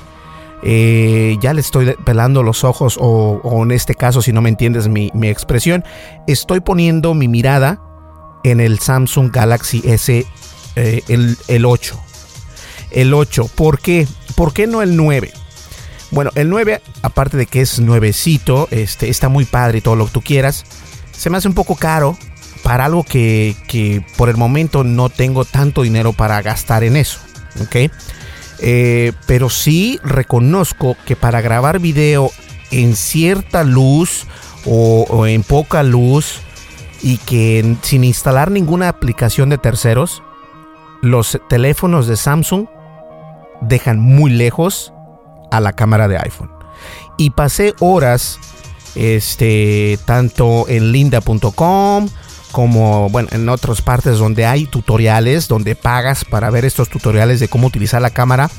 Eh, 0.63 1.37
ya 1.41 1.53
le 1.53 1.61
estoy 1.61 1.95
pelando 2.05 2.43
los 2.43 2.63
ojos 2.63 2.97
o, 2.99 3.63
en 3.63 3.71
este 3.71 3.95
caso, 3.95 4.21
si 4.21 4.31
no 4.31 4.41
me 4.41 4.49
entiendes 4.49 4.87
mi, 4.87 5.11
expresión, 5.23 5.83
estoy 6.27 6.59
poniendo 6.59 7.13
mi 7.13 7.27
mirada 7.27 7.81
en 8.43 8.59
el 8.59 8.79
Samsung 8.79 9.31
Galaxy 9.31 9.81
S, 9.85 10.25
eh, 10.75 11.03
el, 11.47 11.65
8. 11.65 11.99
El 12.91 13.13
8, 13.13 13.49
¿por 13.55 13.79
qué? 13.79 14.07
¿Por 14.35 14.53
qué 14.53 14.67
no 14.67 14.81
el 14.81 14.95
9? 14.95 15.31
Bueno, 16.11 16.31
el 16.35 16.49
9, 16.49 16.81
aparte 17.01 17.37
de 17.37 17.45
que 17.45 17.61
es 17.61 17.79
nuevecito, 17.79 18.67
este, 18.71 19.09
está 19.09 19.29
muy 19.29 19.45
padre 19.45 19.77
y 19.77 19.81
todo 19.81 19.95
lo 19.95 20.05
que 20.07 20.11
tú 20.11 20.21
quieras, 20.21 20.65
se 21.11 21.29
me 21.29 21.37
hace 21.37 21.47
un 21.47 21.53
poco 21.53 21.75
caro 21.75 22.17
para 22.63 22.85
algo 22.85 23.03
que, 23.03 23.55
que 23.67 24.05
por 24.17 24.29
el 24.29 24.37
momento 24.37 24.83
no 24.83 25.09
tengo 25.09 25.45
tanto 25.45 25.83
dinero 25.83 26.13
para 26.13 26.41
gastar 26.41 26.83
en 26.83 26.97
eso. 26.97 27.19
¿Ok? 27.61 27.91
Eh, 28.63 29.13
pero 29.25 29.49
sí 29.49 29.99
reconozco 30.03 30.95
que 31.05 31.15
para 31.15 31.41
grabar 31.41 31.79
video 31.79 32.31
en 32.69 32.95
cierta 32.95 33.63
luz 33.63 34.27
o, 34.65 35.25
en 35.25 35.41
poca 35.41 35.81
luz 35.81 36.37
y 37.01 37.17
que 37.17 37.77
sin 37.81 38.03
instalar 38.03 38.51
ninguna 38.51 38.89
aplicación 38.89 39.49
de 39.49 39.57
terceros, 39.57 40.23
los 41.01 41.39
teléfonos 41.49 42.07
de 42.07 42.17
Samsung 42.17 42.67
dejan 43.61 43.99
muy 43.99 44.31
lejos 44.31 44.93
a 45.51 45.59
la 45.59 45.73
cámara 45.73 46.07
de 46.07 46.17
iPhone. 46.17 46.51
Y 47.17 47.31
pasé 47.31 47.73
horas 47.79 48.39
este, 48.95 49.99
tanto 50.05 50.65
en 50.67 50.91
linda.com 50.91 52.09
como 52.51 53.09
bueno, 53.09 53.29
en 53.31 53.47
otras 53.47 53.81
partes 53.81 54.17
donde 54.17 54.45
hay 54.45 54.65
tutoriales, 54.65 55.47
donde 55.47 55.75
pagas 55.75 56.25
para 56.25 56.49
ver 56.49 56.65
estos 56.65 56.89
tutoriales 56.89 57.39
de 57.39 57.47
cómo 57.47 57.67
utilizar 57.67 58.01
la 58.01 58.09
cámara. 58.09 58.49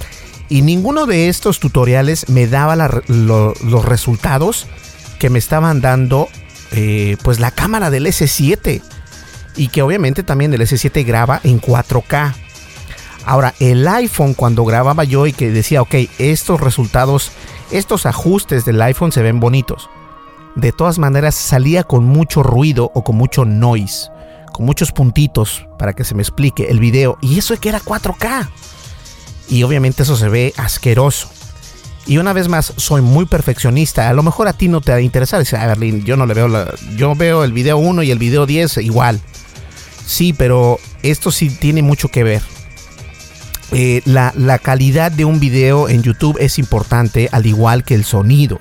Y 0.49 0.62
ninguno 0.62 1.06
de 1.06 1.28
estos 1.28 1.61
tutoriales 1.61 2.28
me 2.28 2.46
daba 2.46 2.76
los 2.76 3.84
resultados 3.84 4.66
que 5.18 5.30
me 5.30 5.38
estaban 5.38 5.80
dando 5.80 6.28
eh, 6.72 7.16
pues 7.22 7.38
la 7.40 7.50
cámara 7.50 7.90
del 7.90 8.06
S7. 8.06 8.82
Y 9.56 9.68
que 9.68 9.82
obviamente 9.82 10.22
también 10.22 10.52
el 10.54 10.60
S7 10.62 11.04
graba 11.04 11.40
en 11.44 11.60
4K. 11.60 12.34
Ahora, 13.24 13.54
el 13.60 13.86
iPhone 13.86 14.34
cuando 14.34 14.64
grababa 14.64 15.04
yo 15.04 15.26
y 15.26 15.32
que 15.32 15.50
decía, 15.50 15.82
ok, 15.82 15.94
estos 16.18 16.60
resultados, 16.60 17.30
estos 17.70 18.06
ajustes 18.06 18.64
del 18.64 18.80
iPhone 18.82 19.12
se 19.12 19.22
ven 19.22 19.40
bonitos. 19.40 19.90
De 20.56 20.72
todas 20.72 20.98
maneras 20.98 21.34
salía 21.34 21.84
con 21.84 22.04
mucho 22.04 22.42
ruido 22.42 22.90
o 22.94 23.04
con 23.04 23.16
mucho 23.16 23.44
noise, 23.44 24.10
con 24.52 24.66
muchos 24.66 24.92
puntitos 24.92 25.66
para 25.78 25.92
que 25.92 26.04
se 26.04 26.14
me 26.14 26.22
explique 26.22 26.68
el 26.70 26.80
video. 26.80 27.18
Y 27.20 27.38
eso 27.38 27.54
es 27.54 27.60
que 27.60 27.68
era 27.68 27.80
4K. 27.80 28.48
Y 29.48 29.62
obviamente 29.62 30.02
eso 30.02 30.16
se 30.16 30.28
ve 30.28 30.52
asqueroso. 30.56 31.28
Y 32.06 32.18
una 32.18 32.32
vez 32.32 32.49
más, 32.49 32.73
soy 32.76 33.00
muy 33.00 33.26
perfeccionista. 33.26 34.09
A 34.09 34.12
lo 34.12 34.23
mejor 34.23 34.49
a 34.49 34.52
ti 34.52 34.68
no 34.68 34.80
te 34.80 34.92
va 34.92 34.99
a 34.99 35.00
interesar. 35.00 35.40
Dice, 35.40 35.56
a 35.56 35.66
ver, 35.75 36.02
yo 36.04 36.16
no 36.16 36.26
le 36.26 36.35
veo 36.35 36.49
la, 36.49 36.75
Yo 36.97 37.14
veo 37.14 37.44
el 37.44 37.52
video 37.52 37.78
1 37.78 38.02
y 38.02 38.11
el 38.11 38.18
video 38.18 38.47
10 38.47 38.78
igual. 38.78 39.21
Sí, 40.04 40.32
pero 40.32 40.78
esto 41.02 41.30
sí 41.30 41.49
tiene 41.49 41.82
mucho 41.82 42.09
que 42.09 42.25
ver. 42.25 42.42
Eh, 43.71 44.02
la, 44.04 44.35
la, 44.37 44.59
calidad 44.59 45.11
de 45.11 45.25
un 45.25 45.40
video 45.40 45.88
en 45.88 46.02
YouTube 46.02 46.37
es 46.38 46.59
importante, 46.59 47.28
al 47.32 47.47
igual 47.47 47.85
que 47.85 47.94
el 47.94 48.04
sonido. 48.04 48.61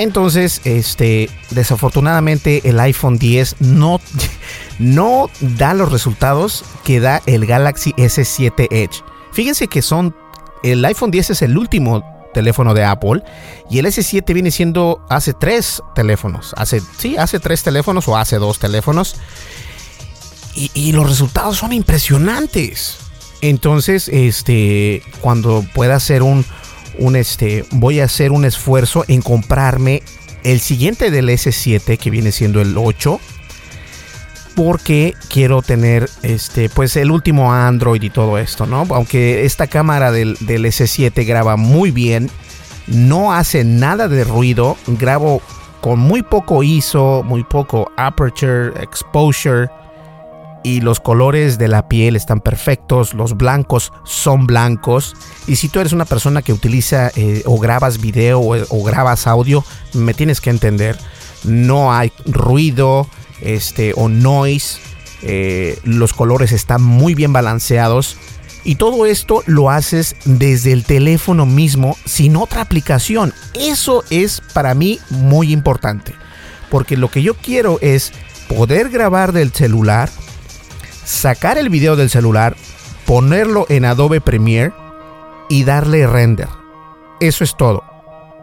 Entonces, 0.00 0.62
este, 0.64 1.28
desafortunadamente 1.50 2.62
el 2.64 2.80
iPhone 2.80 3.18
10 3.18 3.56
no, 3.60 4.00
no 4.78 5.28
da 5.40 5.74
los 5.74 5.92
resultados 5.92 6.64
que 6.84 7.00
da 7.00 7.20
el 7.26 7.44
Galaxy 7.44 7.92
S7 7.98 8.68
Edge. 8.70 9.02
Fíjense 9.32 9.68
que 9.68 9.82
son, 9.82 10.16
el 10.62 10.82
iPhone 10.86 11.10
10 11.10 11.30
es 11.30 11.42
el 11.42 11.58
último 11.58 12.09
teléfono 12.32 12.74
de 12.74 12.84
Apple 12.84 13.22
y 13.70 13.78
el 13.78 13.86
S7 13.86 14.32
viene 14.34 14.50
siendo 14.50 15.04
hace 15.08 15.34
tres 15.34 15.82
teléfonos, 15.94 16.54
hace, 16.56 16.80
sí, 16.98 17.16
hace 17.16 17.40
tres 17.40 17.62
teléfonos 17.62 18.08
o 18.08 18.16
hace 18.16 18.36
dos 18.36 18.58
teléfonos. 18.58 19.16
Y, 20.52 20.92
los 20.92 21.08
resultados 21.08 21.58
son 21.58 21.72
impresionantes. 21.72 22.98
Entonces, 23.40 24.08
este, 24.08 25.02
cuando 25.20 25.64
pueda 25.72 25.94
hacer 25.94 26.22
un, 26.22 26.44
un, 26.98 27.16
este, 27.16 27.64
voy 27.70 28.00
a 28.00 28.04
hacer 28.04 28.32
un 28.32 28.44
esfuerzo 28.44 29.04
en 29.06 29.22
comprarme 29.22 30.02
el 30.42 30.60
siguiente 30.60 31.10
del 31.10 31.28
S7 31.28 31.96
que 31.98 32.10
viene 32.10 32.32
siendo 32.32 32.60
el 32.60 32.76
8 32.76 33.20
porque 34.54 35.14
quiero 35.28 35.62
tener 35.62 36.08
este 36.22 36.68
pues 36.68 36.96
el 36.96 37.10
último 37.10 37.52
Android 37.52 38.02
y 38.02 38.10
todo 38.10 38.38
esto, 38.38 38.66
¿no? 38.66 38.86
Aunque 38.90 39.44
esta 39.44 39.66
cámara 39.66 40.12
del, 40.12 40.36
del, 40.40 40.64
S7 40.64 41.26
graba 41.26 41.56
muy 41.56 41.90
bien, 41.90 42.30
no 42.86 43.32
hace 43.32 43.64
nada 43.64 44.08
de 44.08 44.24
ruido, 44.24 44.76
grabo 44.86 45.42
con 45.80 45.98
muy 45.98 46.22
poco 46.22 46.62
ISO, 46.62 47.22
muy 47.24 47.44
poco 47.44 47.90
aperture, 47.96 48.72
exposure 48.82 49.68
y 50.62 50.80
los 50.80 51.00
colores 51.00 51.56
de 51.58 51.68
la 51.68 51.88
piel 51.88 52.16
están 52.16 52.40
perfectos, 52.40 53.14
los 53.14 53.36
blancos 53.36 53.92
son 54.04 54.46
blancos. 54.46 55.16
Y 55.46 55.56
si 55.56 55.68
tú 55.68 55.80
eres 55.80 55.92
una 55.92 56.04
persona 56.04 56.42
que 56.42 56.52
utiliza 56.52 57.10
eh, 57.16 57.42
o 57.46 57.58
grabas 57.58 58.00
video 58.00 58.40
o, 58.40 58.56
o, 58.56 58.84
grabas 58.84 59.26
audio, 59.26 59.64
me 59.94 60.12
tienes 60.12 60.40
que 60.40 60.50
entender, 60.50 60.98
no 61.44 61.92
hay 61.92 62.12
ruido 62.26 63.08
este, 63.42 63.92
o 63.96 64.08
noise, 64.08 64.78
eh, 65.22 65.78
los 65.84 66.12
colores 66.12 66.52
están 66.52 66.82
muy 66.82 67.14
bien 67.14 67.32
balanceados. 67.32 68.16
Y 68.62 68.74
todo 68.74 69.06
esto 69.06 69.42
lo 69.46 69.70
haces 69.70 70.16
desde 70.24 70.72
el 70.72 70.84
teléfono 70.84 71.46
mismo 71.46 71.96
sin 72.04 72.36
otra 72.36 72.60
aplicación. 72.60 73.32
Eso 73.54 74.04
es 74.10 74.42
para 74.52 74.74
mí 74.74 74.98
muy 75.08 75.52
importante. 75.52 76.14
Porque 76.70 76.96
lo 76.96 77.10
que 77.10 77.22
yo 77.22 77.34
quiero 77.34 77.78
es 77.80 78.12
poder 78.48 78.90
grabar 78.90 79.32
del 79.32 79.52
celular, 79.52 80.10
sacar 81.04 81.56
el 81.56 81.70
video 81.70 81.96
del 81.96 82.10
celular, 82.10 82.54
ponerlo 83.06 83.66
en 83.70 83.86
Adobe 83.86 84.20
Premiere 84.20 84.72
y 85.48 85.64
darle 85.64 86.06
render. 86.06 86.48
Eso 87.20 87.44
es 87.44 87.56
todo. 87.56 87.89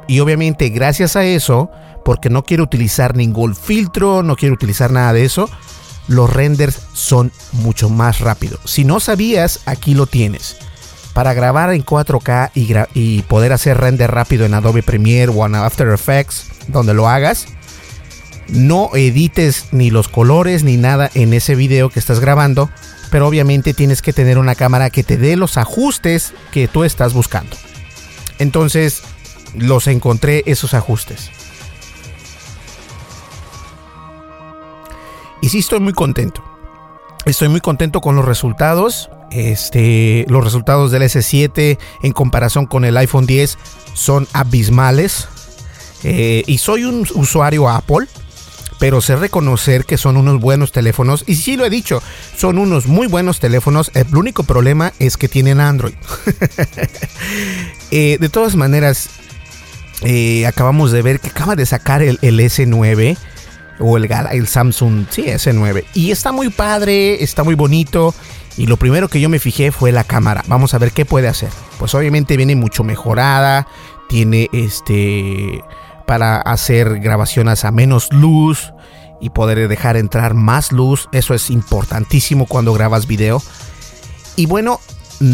Y 0.07 0.19
obviamente 0.19 0.69
gracias 0.69 1.15
a 1.15 1.25
eso, 1.25 1.69
porque 2.05 2.29
no 2.29 2.43
quiero 2.43 2.63
utilizar 2.63 3.15
ningún 3.15 3.55
filtro, 3.55 4.23
no 4.23 4.35
quiero 4.35 4.55
utilizar 4.55 4.91
nada 4.91 5.13
de 5.13 5.25
eso, 5.25 5.49
los 6.07 6.31
renders 6.31 6.79
son 6.93 7.31
mucho 7.51 7.89
más 7.89 8.19
rápidos. 8.21 8.59
Si 8.65 8.85
no 8.85 8.99
sabías, 8.99 9.59
aquí 9.65 9.93
lo 9.93 10.07
tienes. 10.07 10.57
Para 11.13 11.33
grabar 11.33 11.73
en 11.73 11.83
4K 11.83 12.51
y, 12.53 12.73
y 12.93 13.21
poder 13.23 13.51
hacer 13.51 13.77
render 13.77 14.11
rápido 14.11 14.45
en 14.45 14.53
Adobe 14.53 14.83
Premiere 14.83 15.31
o 15.35 15.45
en 15.45 15.55
After 15.55 15.89
Effects, 15.89 16.45
donde 16.67 16.93
lo 16.93 17.09
hagas, 17.09 17.47
no 18.47 18.91
edites 18.93 19.65
ni 19.71 19.89
los 19.89 20.07
colores 20.07 20.63
ni 20.63 20.77
nada 20.77 21.09
en 21.13 21.33
ese 21.33 21.55
video 21.55 21.89
que 21.89 21.99
estás 21.99 22.19
grabando, 22.19 22.69
pero 23.11 23.27
obviamente 23.27 23.73
tienes 23.73 24.01
que 24.01 24.13
tener 24.13 24.37
una 24.37 24.55
cámara 24.55 24.89
que 24.89 25.03
te 25.03 25.17
dé 25.17 25.35
los 25.35 25.57
ajustes 25.57 26.33
que 26.51 26.67
tú 26.67 26.83
estás 26.83 27.13
buscando. 27.13 27.55
Entonces, 28.39 29.01
los 29.55 29.87
encontré 29.87 30.43
esos 30.45 30.73
ajustes. 30.73 31.31
Y 35.41 35.49
sí 35.49 35.59
estoy 35.59 35.79
muy 35.79 35.93
contento. 35.93 36.43
Estoy 37.25 37.49
muy 37.49 37.61
contento 37.61 38.01
con 38.01 38.15
los 38.15 38.25
resultados. 38.25 39.09
Este, 39.31 40.25
los 40.29 40.43
resultados 40.43 40.91
del 40.91 41.03
S7 41.03 41.77
en 42.01 42.11
comparación 42.13 42.65
con 42.65 42.85
el 42.85 42.97
iPhone 42.97 43.25
10 43.25 43.57
son 43.93 44.27
abismales. 44.33 45.27
Eh, 46.03 46.43
y 46.47 46.59
soy 46.59 46.85
un 46.85 47.07
usuario 47.15 47.69
Apple 47.69 48.07
pero 48.79 49.01
sé 49.01 49.15
reconocer 49.15 49.85
que 49.85 49.97
son 49.97 50.17
unos 50.17 50.39
buenos 50.39 50.71
teléfonos. 50.71 51.23
Y 51.27 51.35
sí 51.35 51.57
lo 51.57 51.65
he 51.65 51.69
dicho, 51.69 52.01
son 52.35 52.57
unos 52.57 52.87
muy 52.87 53.07
buenos 53.07 53.39
teléfonos. 53.39 53.91
El 53.93 54.15
único 54.15 54.43
problema 54.43 54.93
es 54.99 55.17
que 55.17 55.27
tienen 55.27 55.59
Android. 55.59 55.95
eh, 57.91 58.17
de 58.19 58.29
todas 58.29 58.55
maneras, 58.55 59.09
eh, 60.01 60.45
acabamos 60.45 60.91
de 60.91 61.01
ver 61.01 61.19
que 61.19 61.29
acaba 61.29 61.55
de 61.55 61.65
sacar 61.65 62.01
el, 62.01 62.19
el 62.21 62.39
S9 62.39 63.17
o 63.79 63.97
el, 63.97 64.09
el 64.31 64.47
Samsung, 64.47 65.05
sí, 65.09 65.23
S9. 65.23 65.85
Y 65.93 66.11
está 66.11 66.31
muy 66.31 66.49
padre, 66.49 67.23
está 67.23 67.43
muy 67.43 67.55
bonito. 67.55 68.13
Y 68.57 68.65
lo 68.65 68.77
primero 68.77 69.07
que 69.07 69.19
yo 69.19 69.29
me 69.29 69.39
fijé 69.39 69.71
fue 69.71 69.91
la 69.91 70.03
cámara. 70.03 70.43
Vamos 70.47 70.73
a 70.73 70.79
ver 70.79 70.91
qué 70.91 71.05
puede 71.05 71.27
hacer. 71.27 71.49
Pues 71.77 71.93
obviamente 71.93 72.37
viene 72.37 72.55
mucho 72.55 72.83
mejorada. 72.83 73.67
Tiene 74.09 74.49
este 74.51 75.63
para 76.07 76.37
hacer 76.37 76.99
grabaciones 76.99 77.65
a 77.65 77.71
menos 77.71 78.07
luz 78.11 78.71
y 79.19 79.29
poder 79.29 79.67
dejar 79.67 79.97
entrar 79.97 80.33
más 80.33 80.71
luz. 80.71 81.07
Eso 81.11 81.33
es 81.33 81.49
importantísimo 81.49 82.47
cuando 82.47 82.73
grabas 82.73 83.05
video. 83.05 83.43
Y 84.35 84.45
bueno, 84.47 84.79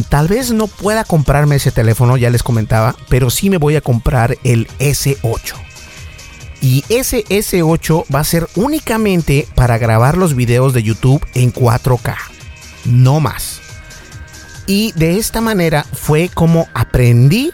tal 0.10 0.28
vez 0.28 0.52
no 0.52 0.68
pueda 0.68 1.04
comprarme 1.04 1.56
ese 1.56 1.72
teléfono, 1.72 2.18
ya 2.18 2.30
les 2.30 2.44
comentaba, 2.44 2.96
pero 3.10 3.30
sí 3.30 3.50
me 3.50 3.58
voy 3.58 3.76
a 3.76 3.82
comprar 3.82 4.38
el 4.44 4.68
S8. 4.80 5.56
Y 6.62 6.86
ese 6.88 7.26
S8 7.26 8.06
va 8.14 8.22
a 8.22 8.24
ser 8.24 8.48
únicamente 8.56 9.48
para 9.54 9.78
grabar 9.78 10.18
los 10.18 10.34
videos 10.34 10.74
de 10.74 10.82
YouTube 10.82 11.26
en 11.34 11.52
4K. 11.52 12.16
No 12.86 13.20
más. 13.20 13.60
Y 14.66 14.94
de 14.94 15.18
esta 15.18 15.42
manera 15.42 15.86
fue 15.92 16.30
como 16.34 16.70
aprendí 16.74 17.52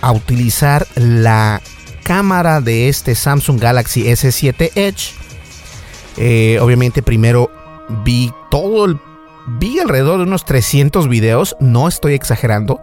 a 0.00 0.12
utilizar 0.12 0.86
la 0.94 1.60
cámara 2.04 2.60
de 2.60 2.88
este 2.88 3.16
Samsung 3.16 3.60
Galaxy 3.60 4.04
S7 4.04 4.70
Edge. 4.76 5.14
Eh, 6.16 6.58
obviamente 6.60 7.02
primero 7.02 7.50
vi 8.04 8.32
todo 8.50 8.84
el... 8.84 9.07
Vi 9.50 9.78
alrededor 9.78 10.18
de 10.18 10.24
unos 10.24 10.44
300 10.44 11.08
videos, 11.08 11.56
no 11.58 11.88
estoy 11.88 12.12
exagerando. 12.12 12.80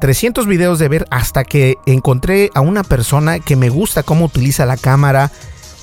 300 0.00 0.46
videos 0.46 0.78
de 0.78 0.86
ver 0.86 1.06
hasta 1.10 1.42
que 1.42 1.74
encontré 1.86 2.50
a 2.54 2.60
una 2.60 2.84
persona 2.84 3.40
que 3.40 3.56
me 3.56 3.68
gusta 3.68 4.04
cómo 4.04 4.26
utiliza 4.26 4.64
la 4.64 4.76
cámara, 4.76 5.32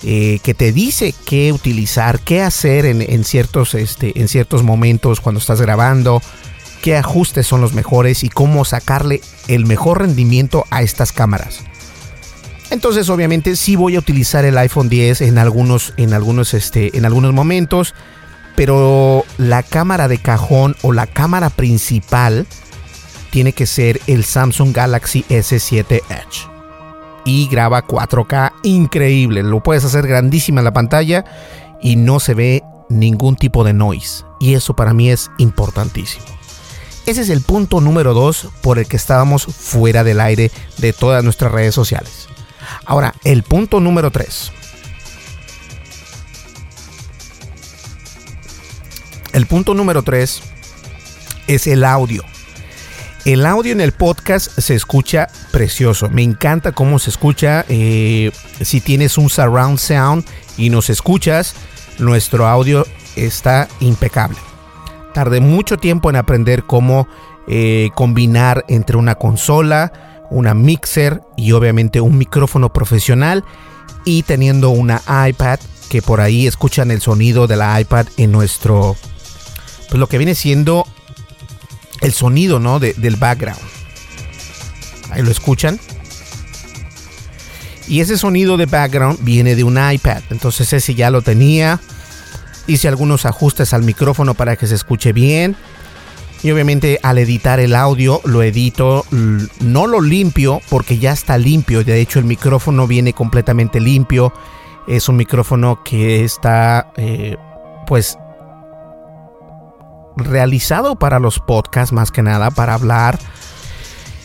eh, 0.04 0.40
que 0.42 0.54
te 0.54 0.72
dice 0.72 1.14
qué 1.26 1.52
utilizar, 1.52 2.20
qué 2.20 2.42
hacer 2.42 2.86
en, 2.86 3.24
ciertos, 3.26 3.74
este, 3.74 4.18
en 4.20 4.30
ciertos 4.30 4.64
momentos 4.64 5.20
cuando 5.20 5.40
estás 5.40 5.60
grabando, 5.60 6.22
qué 6.82 6.96
ajustes 6.96 7.46
son 7.46 7.60
los 7.60 7.74
mejores 7.74 8.24
y 8.24 8.30
cómo 8.30 8.64
sacarle 8.64 9.20
el 9.50 9.66
mejor 9.66 10.00
rendimiento 10.00 10.64
a 10.70 10.82
estas 10.82 11.12
cámaras. 11.12 11.60
Entonces, 12.72 13.10
obviamente, 13.10 13.58
sí 13.58 13.76
voy 13.76 13.98
a 13.98 14.00
utilizar 14.00 14.46
el 14.46 14.58
iPhone 14.58 14.88
10 14.88 15.22
en 15.22 15.38
algunos, 15.38 15.94
en 15.98 16.14
algunos, 16.14 16.54
este, 16.54 16.98
en 16.98 17.06
algunos 17.06 17.34
momentos. 17.34 17.94
Pero 18.56 19.24
la 19.38 19.64
cámara 19.64 20.08
de 20.08 20.18
cajón 20.18 20.76
o 20.82 20.94
la 20.94 21.08
cámara 21.08 21.50
principal 21.50 22.48
tiene 23.32 23.54
que 23.54 23.66
ser 23.66 24.00
el 24.08 24.24
Samsung 24.24 24.74
Galaxy 24.74 25.26
S7 25.30 26.02
Edge. 26.10 26.50
Y 27.26 27.48
graba 27.48 27.86
4K 27.86 28.54
increíble. 28.64 29.44
Lo 29.44 29.62
puedes 29.62 29.84
hacer 29.84 30.08
grandísima 30.08 30.62
en 30.62 30.66
la 30.66 30.74
pantalla 30.74 31.26
y 31.82 31.98
no 31.98 32.20
se 32.20 32.34
ve 32.34 32.64
ningún 32.88 33.36
tipo 33.36 33.64
de 33.64 33.74
noise. 33.74 34.24
Y 34.40 34.54
eso 34.54 34.76
para 34.76 34.94
mí 34.94 35.10
es 35.10 35.32
importantísimo. 35.38 36.26
Ese 37.06 37.22
es 37.22 37.30
el 37.30 37.42
punto 37.42 37.82
número 37.82 38.14
2 38.14 38.50
por 38.62 38.80
el 38.80 38.88
que 38.88 38.96
estábamos 38.96 39.46
fuera 39.46 40.04
del 40.04 40.20
aire 40.20 40.52
de 40.78 40.94
todas 40.94 41.24
nuestras 41.24 41.52
redes 41.52 41.76
sociales. 41.76 42.28
Ahora, 42.86 43.14
el 43.24 43.44
punto 43.44 43.80
número 43.80 44.12
3. 44.12 44.52
El 49.36 49.48
punto 49.48 49.74
número 49.74 50.02
3 50.02 50.42
es 51.48 51.68
el 51.68 51.84
audio. 51.84 52.24
El 53.26 53.46
audio 53.46 53.74
en 53.74 53.82
el 53.82 53.92
podcast 53.92 54.50
se 54.58 54.76
escucha 54.76 55.28
precioso. 55.52 56.10
Me 56.10 56.24
encanta 56.24 56.72
cómo 56.72 57.00
se 57.00 57.10
escucha. 57.10 57.66
Eh, 57.68 58.32
si 58.62 58.80
tienes 58.80 59.18
un 59.18 59.30
surround 59.30 59.78
sound 59.78 60.24
y 60.56 60.70
nos 60.70 60.90
escuchas, 60.90 61.54
nuestro 62.00 62.48
audio 62.48 62.88
está 63.18 63.68
impecable. 63.82 64.38
Tardé 65.14 65.42
mucho 65.42 65.76
tiempo 65.76 66.10
en 66.10 66.16
aprender 66.16 66.64
cómo 66.64 67.10
eh, 67.50 67.90
combinar 67.94 68.64
entre 68.70 68.96
una 68.96 69.16
consola, 69.16 70.24
una 70.30 70.54
mixer 70.54 71.20
y 71.36 71.52
obviamente 71.52 72.00
un 72.00 72.18
micrófono 72.18 72.72
profesional 72.72 73.44
y 74.06 74.24
teniendo 74.24 74.70
una 74.70 75.02
iPad 75.28 75.60
que 75.90 76.02
por 76.02 76.22
ahí 76.22 76.48
escuchan 76.48 76.90
el 76.90 77.02
sonido 77.02 77.48
de 77.48 77.58
la 77.58 77.82
iPad 77.82 78.08
en 78.16 78.32
nuestro 78.32 78.96
pues 79.90 80.00
lo 80.00 80.08
que 80.08 80.18
viene 80.18 80.36
siendo 80.36 80.86
el 82.02 82.14
sonido, 82.14 82.60
¿no? 82.60 82.80
del 82.80 83.16
background. 83.16 83.62
Ahí 85.12 85.22
lo 85.22 85.32
escuchan. 85.32 85.80
Y 87.88 88.00
ese 88.02 88.18
sonido 88.18 88.58
de 88.58 88.66
background 88.66 89.20
viene 89.22 89.56
de 89.56 89.64
un 89.64 89.78
iPad. 89.78 90.24
Entonces 90.30 90.74
ese 90.74 90.96
ya 90.96 91.10
lo 91.10 91.22
tenía. 91.22 91.80
Hice 92.68 92.88
algunos 92.88 93.26
ajustes 93.26 93.74
al 93.74 93.84
micrófono 93.84 94.34
para 94.34 94.56
que 94.56 94.68
se 94.68 94.76
escuche 94.76 95.14
bien. 95.14 95.56
Y 96.44 96.52
obviamente 96.52 97.00
al 97.02 97.18
editar 97.18 97.60
el 97.60 97.76
audio 97.76 98.22
lo 98.26 98.44
edito, 98.44 99.06
no 99.12 99.88
lo 99.88 100.02
limpio 100.02 100.62
porque 100.70 100.98
ya 100.98 101.12
está 101.12 101.38
limpio. 101.38 101.84
De 101.84 102.00
hecho 102.02 102.20
el 102.20 102.26
micrófono 102.26 102.88
viene 102.88 103.14
completamente 103.14 103.80
limpio. 103.80 104.34
Es 104.88 105.10
un 105.10 105.16
micrófono 105.16 105.82
que 105.84 106.24
está 106.24 106.92
eh, 106.98 107.38
pues 107.88 108.18
realizado 110.18 110.96
para 110.96 111.20
los 111.20 111.40
podcasts 111.40 111.94
más 111.94 112.12
que 112.12 112.22
nada, 112.22 112.52
para 112.52 112.74
hablar, 112.74 113.20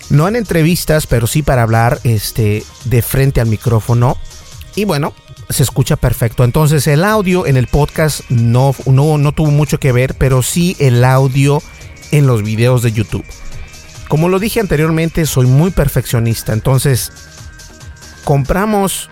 no 0.09 0.29
en 0.29 0.37
entrevistas, 0.37 1.07
pero 1.07 1.27
sí 1.27 1.43
para 1.43 1.63
hablar 1.63 2.01
este, 2.05 2.65
de 2.85 3.03
frente 3.03 3.41
al 3.41 3.47
micrófono. 3.47 4.17
Y 4.75 4.85
bueno, 4.85 5.15
se 5.49 5.63
escucha 5.63 5.97
perfecto. 5.97 6.45
Entonces 6.45 6.87
el 6.87 7.05
audio 7.05 7.47
en 7.47 7.57
el 7.57 7.67
podcast 7.67 8.29
no, 8.31 8.75
no, 8.87 9.19
no 9.19 9.33
tuvo 9.33 9.51
mucho 9.51 9.79
que 9.79 9.93
ver, 9.93 10.15
pero 10.15 10.43
sí 10.43 10.77
el 10.79 11.05
audio 11.05 11.63
en 12.11 12.27
los 12.27 12.43
videos 12.43 12.83
de 12.83 12.93
YouTube. 12.93 13.25
Como 14.09 14.29
lo 14.29 14.39
dije 14.39 14.61
anteriormente, 14.61 15.25
soy 15.27 15.47
muy 15.47 15.71
perfeccionista, 15.71 16.53
entonces 16.53 17.13
compramos 18.25 19.09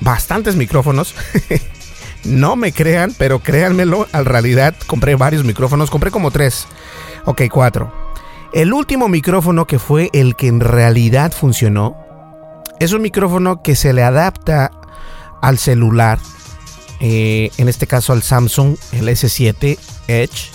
bastantes 0.00 0.56
micrófonos 0.56 1.14
No 2.24 2.56
me 2.56 2.72
crean, 2.72 3.14
pero 3.16 3.38
créanmelo, 3.38 4.06
en 4.12 4.24
realidad 4.24 4.74
compré 4.86 5.14
varios 5.14 5.44
micrófonos, 5.44 5.90
compré 5.90 6.10
como 6.10 6.30
tres, 6.30 6.66
ok, 7.24 7.42
cuatro. 7.50 7.92
El 8.52 8.72
último 8.72 9.08
micrófono 9.08 9.66
que 9.66 9.78
fue 9.78 10.10
el 10.12 10.36
que 10.36 10.48
en 10.48 10.60
realidad 10.60 11.32
funcionó 11.32 11.96
es 12.78 12.92
un 12.92 13.02
micrófono 13.02 13.62
que 13.62 13.76
se 13.76 13.92
le 13.92 14.02
adapta 14.02 14.70
al 15.40 15.58
celular, 15.58 16.18
eh, 17.00 17.50
en 17.56 17.68
este 17.68 17.86
caso 17.86 18.12
al 18.12 18.22
Samsung, 18.22 18.76
el 18.92 19.08
S7 19.08 19.78
Edge, 20.08 20.50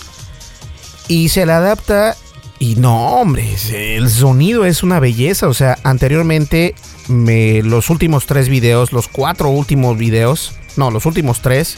y 1.07 1.29
se 1.29 1.45
le 1.45 1.53
adapta 1.53 2.15
y 2.59 2.75
no, 2.75 3.19
hombre, 3.19 3.55
el 3.73 4.09
sonido 4.09 4.65
es 4.65 4.81
una 4.81 4.99
belleza. 4.99 5.47
O 5.47 5.53
sea, 5.53 5.77
anteriormente 5.83 6.73
me, 7.07 7.61
los 7.61 7.89
últimos 7.89 8.25
tres 8.25 8.49
videos, 8.49 8.91
los 8.91 9.07
cuatro 9.07 9.49
últimos 9.49 9.97
videos, 9.97 10.53
no, 10.77 10.91
los 10.91 11.05
últimos 11.05 11.41
tres, 11.41 11.77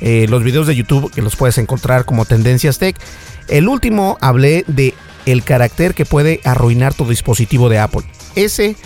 eh, 0.00 0.26
los 0.28 0.42
videos 0.42 0.66
de 0.66 0.76
YouTube 0.76 1.10
que 1.12 1.22
los 1.22 1.36
puedes 1.36 1.58
encontrar 1.58 2.04
como 2.04 2.24
Tendencias 2.24 2.78
Tech. 2.78 2.96
El 3.48 3.68
último 3.68 4.16
hablé 4.20 4.64
de 4.66 4.94
el 5.26 5.44
carácter 5.44 5.94
que 5.94 6.06
puede 6.06 6.40
arruinar 6.44 6.94
tu 6.94 7.06
dispositivo 7.06 7.68
de 7.68 7.78
Apple. 7.78 8.02
Ese, 8.34 8.76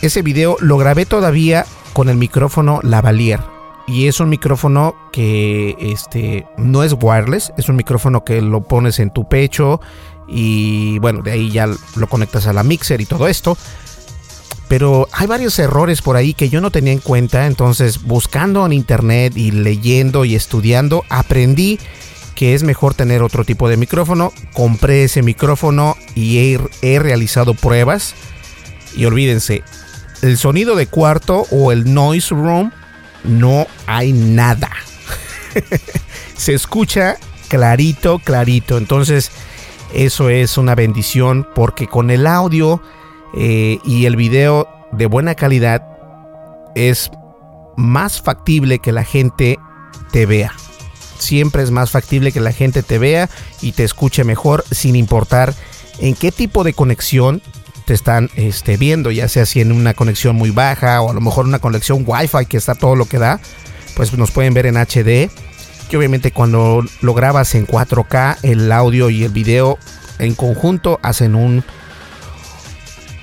ese 0.00 0.22
video 0.22 0.56
lo 0.60 0.76
grabé 0.78 1.06
todavía 1.06 1.66
con 1.92 2.08
el 2.08 2.16
micrófono 2.16 2.80
Lavalier. 2.82 3.40
Y 3.86 4.06
es 4.06 4.20
un 4.20 4.28
micrófono 4.28 4.94
que 5.12 5.76
este, 5.80 6.46
no 6.56 6.82
es 6.84 6.94
wireless, 7.00 7.52
es 7.58 7.68
un 7.68 7.76
micrófono 7.76 8.24
que 8.24 8.40
lo 8.40 8.62
pones 8.62 9.00
en 9.00 9.10
tu 9.10 9.28
pecho 9.28 9.80
y 10.28 10.98
bueno, 11.00 11.20
de 11.22 11.32
ahí 11.32 11.50
ya 11.50 11.68
lo 11.96 12.06
conectas 12.06 12.46
a 12.46 12.52
la 12.52 12.62
mixer 12.62 13.00
y 13.00 13.06
todo 13.06 13.26
esto 13.26 13.58
pero 14.72 15.06
hay 15.12 15.26
varios 15.26 15.58
errores 15.58 16.00
por 16.00 16.16
ahí 16.16 16.32
que 16.32 16.48
yo 16.48 16.62
no 16.62 16.70
tenía 16.70 16.94
en 16.94 16.98
cuenta, 16.98 17.46
entonces 17.46 18.04
buscando 18.04 18.64
en 18.64 18.72
internet 18.72 19.36
y 19.36 19.50
leyendo 19.50 20.24
y 20.24 20.34
estudiando, 20.34 21.04
aprendí 21.10 21.78
que 22.34 22.54
es 22.54 22.62
mejor 22.62 22.94
tener 22.94 23.22
otro 23.22 23.44
tipo 23.44 23.68
de 23.68 23.76
micrófono, 23.76 24.32
compré 24.54 25.04
ese 25.04 25.20
micrófono 25.20 25.98
y 26.14 26.56
he, 26.80 26.98
realizado 26.98 27.52
pruebas 27.52 28.14
y 28.96 29.04
olvídense, 29.04 29.62
el 30.22 30.38
sonido 30.38 30.74
de 30.74 30.86
cuarto 30.86 31.46
o 31.50 31.70
el 31.70 31.92
noise 31.92 32.34
room 32.34 32.72
no 33.24 33.66
hay 33.86 34.14
nada. 34.14 34.70
Se 36.34 36.54
escucha 36.54 37.18
clarito, 37.48 38.20
clarito. 38.20 38.78
Entonces, 38.78 39.32
eso 39.92 40.30
es 40.30 40.56
una 40.56 40.74
bendición 40.74 41.46
porque 41.54 41.88
con 41.88 42.10
el 42.10 42.26
audio 42.26 42.80
eh, 43.36 43.78
y 43.84 44.06
el 44.06 44.16
video 44.16 44.68
de 44.92 45.06
buena 45.06 45.34
calidad 45.34 45.86
es 46.74 47.10
más 47.76 48.20
factible 48.20 48.78
que 48.78 48.92
la 48.92 49.04
gente 49.04 49.58
te 50.10 50.26
vea. 50.26 50.52
Siempre 51.18 51.62
es 51.62 51.70
más 51.70 51.90
factible 51.90 52.32
que 52.32 52.40
la 52.40 52.52
gente 52.52 52.82
te 52.82 52.98
vea 52.98 53.30
y 53.60 53.72
te 53.72 53.84
escuche 53.84 54.24
mejor 54.24 54.64
sin 54.70 54.96
importar 54.96 55.54
en 55.98 56.14
qué 56.14 56.32
tipo 56.32 56.64
de 56.64 56.74
conexión 56.74 57.42
te 57.86 57.94
están 57.94 58.30
este, 58.34 58.76
viendo, 58.76 59.10
ya 59.10 59.28
sea 59.28 59.46
si 59.46 59.60
en 59.60 59.72
una 59.72 59.94
conexión 59.94 60.36
muy 60.36 60.50
baja 60.50 61.00
o 61.00 61.10
a 61.10 61.14
lo 61.14 61.20
mejor 61.20 61.46
una 61.46 61.58
conexión 61.58 62.04
wifi 62.06 62.46
que 62.46 62.56
está 62.56 62.74
todo 62.74 62.96
lo 62.96 63.06
que 63.06 63.18
da, 63.18 63.40
pues 63.96 64.12
nos 64.16 64.30
pueden 64.30 64.54
ver 64.54 64.66
en 64.66 64.76
HD. 64.76 65.30
Que 65.88 65.96
obviamente 65.98 66.32
cuando 66.32 66.84
lo 67.02 67.14
grabas 67.14 67.54
en 67.54 67.66
4K, 67.66 68.38
el 68.42 68.72
audio 68.72 69.10
y 69.10 69.24
el 69.24 69.32
video 69.32 69.78
en 70.18 70.34
conjunto 70.34 70.98
hacen 71.02 71.34
un 71.34 71.64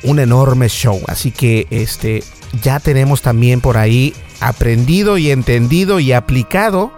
un 0.03 0.19
enorme 0.19 0.69
show. 0.69 1.01
Así 1.07 1.31
que 1.31 1.67
este 1.69 2.23
ya 2.61 2.79
tenemos 2.79 3.21
también 3.21 3.61
por 3.61 3.77
ahí 3.77 4.13
aprendido 4.39 5.17
y 5.17 5.31
entendido 5.31 5.99
y 5.99 6.13
aplicado 6.13 6.91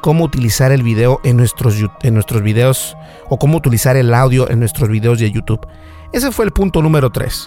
cómo 0.00 0.24
utilizar 0.24 0.72
el 0.72 0.82
video 0.82 1.20
en 1.24 1.36
nuestros, 1.36 1.76
en 2.02 2.14
nuestros 2.14 2.42
videos 2.42 2.96
o 3.28 3.38
cómo 3.38 3.56
utilizar 3.56 3.96
el 3.96 4.12
audio 4.12 4.50
en 4.50 4.58
nuestros 4.58 4.88
videos 4.88 5.18
de 5.18 5.30
YouTube. 5.30 5.66
Ese 6.12 6.30
fue 6.30 6.44
el 6.44 6.52
punto 6.52 6.82
número 6.82 7.10
3. 7.10 7.46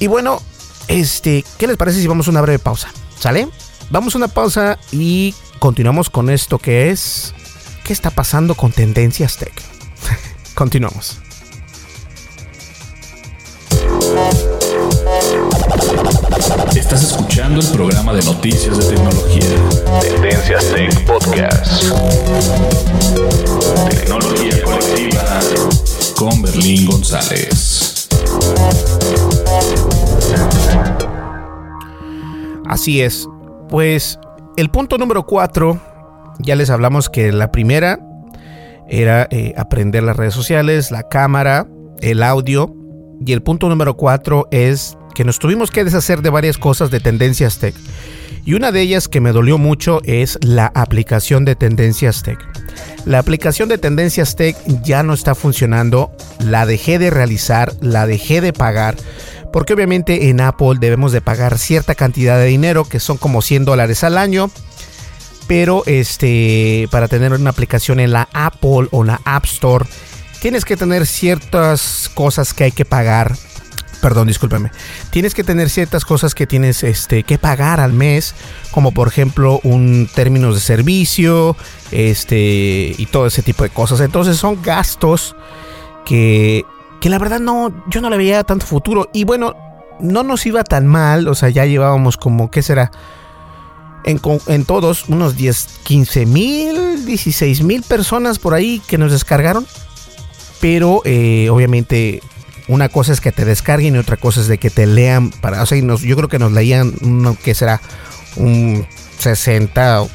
Y 0.00 0.08
bueno, 0.08 0.42
este, 0.88 1.44
¿qué 1.58 1.66
les 1.66 1.76
parece 1.76 2.00
si 2.00 2.06
vamos 2.08 2.26
a 2.26 2.30
una 2.30 2.40
breve 2.40 2.58
pausa? 2.58 2.88
¿Sale? 3.16 3.48
Vamos 3.90 4.14
a 4.14 4.18
una 4.18 4.28
pausa 4.28 4.78
y 4.90 5.34
continuamos 5.60 6.10
con 6.10 6.28
esto 6.28 6.58
que 6.58 6.90
es 6.90 7.34
¿qué 7.84 7.92
está 7.92 8.10
pasando 8.10 8.54
con 8.54 8.72
Tendencias 8.72 9.36
Tech? 9.36 9.54
continuamos. 10.54 11.20
Estás 16.92 17.12
escuchando 17.12 17.58
el 17.58 17.66
programa 17.68 18.12
de 18.12 18.22
noticias 18.22 18.76
de 18.76 18.94
tecnología. 18.94 19.46
Tendencias 20.02 20.70
Tech 20.74 21.06
Podcast. 21.06 21.84
Tecnología 23.88 24.62
colectiva 24.62 25.40
con 26.18 26.42
Berlín 26.42 26.84
González. 26.84 28.10
Así 32.66 33.00
es. 33.00 33.26
Pues 33.70 34.18
el 34.58 34.68
punto 34.68 34.98
número 34.98 35.24
4, 35.24 35.80
ya 36.40 36.56
les 36.56 36.68
hablamos 36.68 37.08
que 37.08 37.32
la 37.32 37.50
primera 37.50 38.00
era 38.86 39.26
eh, 39.30 39.54
aprender 39.56 40.02
las 40.02 40.18
redes 40.18 40.34
sociales, 40.34 40.90
la 40.90 41.08
cámara, 41.08 41.66
el 42.02 42.22
audio 42.22 42.76
y 43.24 43.32
el 43.32 43.42
punto 43.42 43.70
número 43.70 43.96
cuatro 43.96 44.46
es 44.50 44.98
que 45.14 45.24
nos 45.24 45.38
tuvimos 45.38 45.70
que 45.70 45.84
deshacer 45.84 46.22
de 46.22 46.30
varias 46.30 46.58
cosas 46.58 46.90
de 46.90 47.00
Tendencias 47.00 47.58
Tech. 47.58 47.74
Y 48.44 48.54
una 48.54 48.72
de 48.72 48.80
ellas 48.80 49.06
que 49.06 49.20
me 49.20 49.32
dolió 49.32 49.56
mucho 49.56 50.00
es 50.04 50.38
la 50.42 50.72
aplicación 50.74 51.44
de 51.44 51.54
Tendencias 51.54 52.22
Tech. 52.22 52.38
La 53.04 53.18
aplicación 53.18 53.68
de 53.68 53.78
Tendencias 53.78 54.34
Tech 54.34 54.56
ya 54.82 55.02
no 55.02 55.14
está 55.14 55.34
funcionando, 55.34 56.10
la 56.40 56.66
dejé 56.66 56.98
de 56.98 57.10
realizar, 57.10 57.72
la 57.80 58.06
dejé 58.06 58.40
de 58.40 58.52
pagar, 58.52 58.96
porque 59.52 59.74
obviamente 59.74 60.28
en 60.28 60.40
Apple 60.40 60.76
debemos 60.80 61.12
de 61.12 61.20
pagar 61.20 61.58
cierta 61.58 61.94
cantidad 61.94 62.38
de 62.38 62.46
dinero, 62.46 62.84
que 62.84 62.98
son 62.98 63.16
como 63.16 63.42
100 63.42 63.64
dólares 63.64 64.02
al 64.02 64.18
año, 64.18 64.50
pero 65.46 65.82
este, 65.86 66.88
para 66.90 67.08
tener 67.08 67.32
una 67.32 67.50
aplicación 67.50 68.00
en 68.00 68.12
la 68.12 68.28
Apple 68.32 68.88
o 68.90 69.04
la 69.04 69.20
App 69.24 69.44
Store, 69.44 69.84
tienes 70.40 70.64
que 70.64 70.76
tener 70.76 71.06
ciertas 71.06 72.10
cosas 72.14 72.54
que 72.54 72.64
hay 72.64 72.72
que 72.72 72.84
pagar. 72.84 73.36
Perdón, 74.02 74.26
discúlpeme. 74.26 74.72
Tienes 75.10 75.32
que 75.32 75.44
tener 75.44 75.70
ciertas 75.70 76.04
cosas 76.04 76.34
que 76.34 76.48
tienes 76.48 76.82
este, 76.82 77.22
que 77.22 77.38
pagar 77.38 77.78
al 77.78 77.92
mes, 77.92 78.34
como 78.72 78.90
por 78.90 79.06
ejemplo 79.06 79.60
un 79.62 80.10
términos 80.12 80.56
de 80.56 80.60
servicio, 80.60 81.56
este 81.92 82.96
y 82.98 83.06
todo 83.06 83.28
ese 83.28 83.42
tipo 83.42 83.62
de 83.62 83.70
cosas. 83.70 84.00
Entonces 84.00 84.38
son 84.38 84.60
gastos 84.60 85.36
que, 86.04 86.64
que 87.00 87.10
la 87.10 87.20
verdad 87.20 87.38
no, 87.38 87.72
yo 87.86 88.00
no 88.00 88.10
le 88.10 88.16
veía 88.16 88.42
tanto 88.42 88.66
futuro. 88.66 89.08
Y 89.12 89.22
bueno, 89.22 89.54
no 90.00 90.24
nos 90.24 90.44
iba 90.46 90.64
tan 90.64 90.84
mal, 90.88 91.28
o 91.28 91.36
sea, 91.36 91.50
ya 91.50 91.64
llevábamos 91.64 92.16
como, 92.16 92.50
¿qué 92.50 92.60
será? 92.60 92.90
En, 94.02 94.20
en 94.48 94.64
todos, 94.64 95.08
unos 95.08 95.36
10, 95.36 95.78
15 95.84 96.26
mil, 96.26 97.06
16 97.06 97.62
mil 97.62 97.84
personas 97.84 98.40
por 98.40 98.54
ahí 98.54 98.82
que 98.84 98.98
nos 98.98 99.12
descargaron. 99.12 99.64
Pero 100.60 101.02
eh, 101.04 101.48
obviamente 101.50 102.20
una 102.68 102.88
cosa 102.88 103.12
es 103.12 103.20
que 103.20 103.32
te 103.32 103.44
descarguen 103.44 103.96
y 103.96 103.98
otra 103.98 104.16
cosa 104.16 104.40
es 104.40 104.48
de 104.48 104.58
que 104.58 104.70
te 104.70 104.86
lean 104.86 105.30
para, 105.30 105.62
o 105.62 105.66
sea, 105.66 105.78
yo 105.78 106.16
creo 106.16 106.28
que 106.28 106.38
nos 106.38 106.52
leían, 106.52 106.94
¿qué 107.42 107.54
será? 107.54 107.80
Un 108.36 108.86
60 109.18 110.02
o 110.02 110.10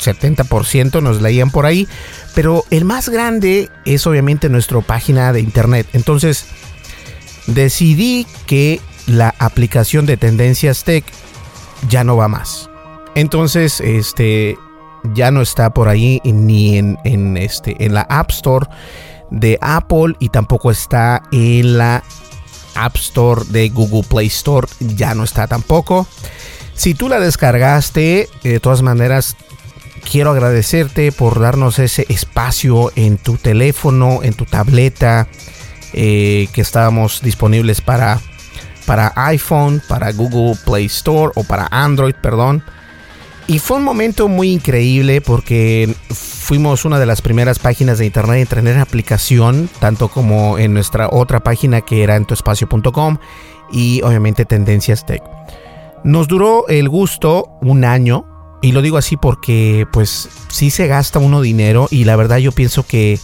70% 0.00 1.02
nos 1.02 1.20
leían 1.20 1.50
por 1.50 1.66
ahí, 1.66 1.86
pero 2.34 2.64
el 2.70 2.84
más 2.84 3.08
grande 3.08 3.68
es 3.84 4.06
obviamente 4.06 4.48
nuestra 4.48 4.80
página 4.80 5.32
de 5.32 5.40
internet. 5.40 5.86
Entonces, 5.92 6.46
decidí 7.46 8.26
que 8.46 8.80
la 9.06 9.34
aplicación 9.38 10.06
de 10.06 10.16
Tendencias 10.16 10.84
Tech 10.84 11.04
ya 11.88 12.04
no 12.04 12.16
va 12.16 12.28
más. 12.28 12.70
Entonces, 13.14 13.80
este 13.80 14.56
ya 15.14 15.30
no 15.30 15.40
está 15.40 15.70
por 15.72 15.88
ahí 15.88 16.20
ni 16.24 16.76
en, 16.76 16.98
en, 17.04 17.36
este, 17.36 17.84
en 17.84 17.94
la 17.94 18.02
App 18.02 18.30
Store 18.30 18.66
de 19.30 19.58
Apple 19.60 20.14
y 20.18 20.28
tampoco 20.28 20.70
está 20.70 21.22
en 21.32 21.78
la 21.78 22.02
App 22.74 22.96
Store 22.96 23.42
de 23.48 23.68
Google 23.68 24.04
Play 24.08 24.26
Store. 24.26 24.66
Ya 24.80 25.14
no 25.14 25.24
está 25.24 25.46
tampoco. 25.46 26.06
Si 26.74 26.94
tú 26.94 27.08
la 27.08 27.20
descargaste, 27.20 28.28
de 28.42 28.60
todas 28.60 28.82
maneras, 28.82 29.36
quiero 30.10 30.30
agradecerte 30.30 31.12
por 31.12 31.38
darnos 31.38 31.78
ese 31.78 32.06
espacio 32.08 32.90
en 32.96 33.18
tu 33.18 33.36
teléfono, 33.36 34.20
en 34.22 34.34
tu 34.34 34.46
tableta, 34.46 35.28
eh, 35.92 36.48
que 36.52 36.60
estábamos 36.60 37.20
disponibles 37.20 37.80
para, 37.80 38.20
para 38.86 39.12
iPhone, 39.16 39.82
para 39.88 40.12
Google 40.12 40.56
Play 40.64 40.86
Store 40.86 41.32
o 41.34 41.44
para 41.44 41.68
Android, 41.70 42.14
perdón. 42.14 42.64
Y 43.50 43.58
fue 43.58 43.78
un 43.78 43.82
momento 43.82 44.28
muy 44.28 44.52
increíble 44.52 45.20
porque 45.20 45.92
fuimos 46.08 46.84
una 46.84 47.00
de 47.00 47.06
las 47.06 47.20
primeras 47.20 47.58
páginas 47.58 47.98
de 47.98 48.06
internet 48.06 48.42
en 48.42 48.46
tener 48.46 48.78
aplicación, 48.78 49.68
tanto 49.80 50.06
como 50.06 50.56
en 50.56 50.72
nuestra 50.72 51.08
otra 51.10 51.40
página 51.40 51.80
que 51.80 52.04
era 52.04 52.14
en 52.14 52.26
tuespacio.com 52.26 53.18
y 53.72 54.02
obviamente 54.02 54.44
Tendencias 54.44 55.04
Tech. 55.04 55.20
Nos 56.04 56.28
duró 56.28 56.68
el 56.68 56.88
gusto 56.88 57.58
un 57.60 57.84
año, 57.84 58.24
y 58.62 58.70
lo 58.70 58.82
digo 58.82 58.98
así 58.98 59.16
porque 59.16 59.84
pues 59.92 60.28
sí 60.46 60.70
se 60.70 60.86
gasta 60.86 61.18
uno 61.18 61.40
dinero 61.40 61.88
y 61.90 62.04
la 62.04 62.14
verdad 62.14 62.36
yo 62.36 62.52
pienso 62.52 62.86
que, 62.86 63.18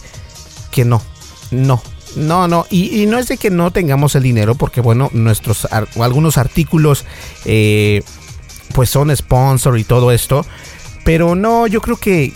que 0.71 0.83
no, 0.83 1.01
no, 1.51 1.81
no, 2.17 2.49
no, 2.49 2.65
y, 2.69 3.05
no 3.05 3.17
es 3.17 3.29
de 3.29 3.37
que 3.37 3.49
no 3.49 3.71
tengamos 3.71 4.15
el 4.15 4.23
dinero, 4.23 4.55
porque 4.55 4.81
bueno, 4.81 5.09
nuestros 5.13 5.69
algunos 5.71 6.37
artículos 6.37 7.05
eh, 7.45 8.03
pues 8.73 8.89
son 8.89 9.15
sponsor 9.15 9.77
y 9.77 9.83
todo 9.83 10.11
esto, 10.11 10.45
pero 11.03 11.35
no, 11.35 11.67
yo 11.67 11.81
creo 11.81 11.97
que, 11.97 12.33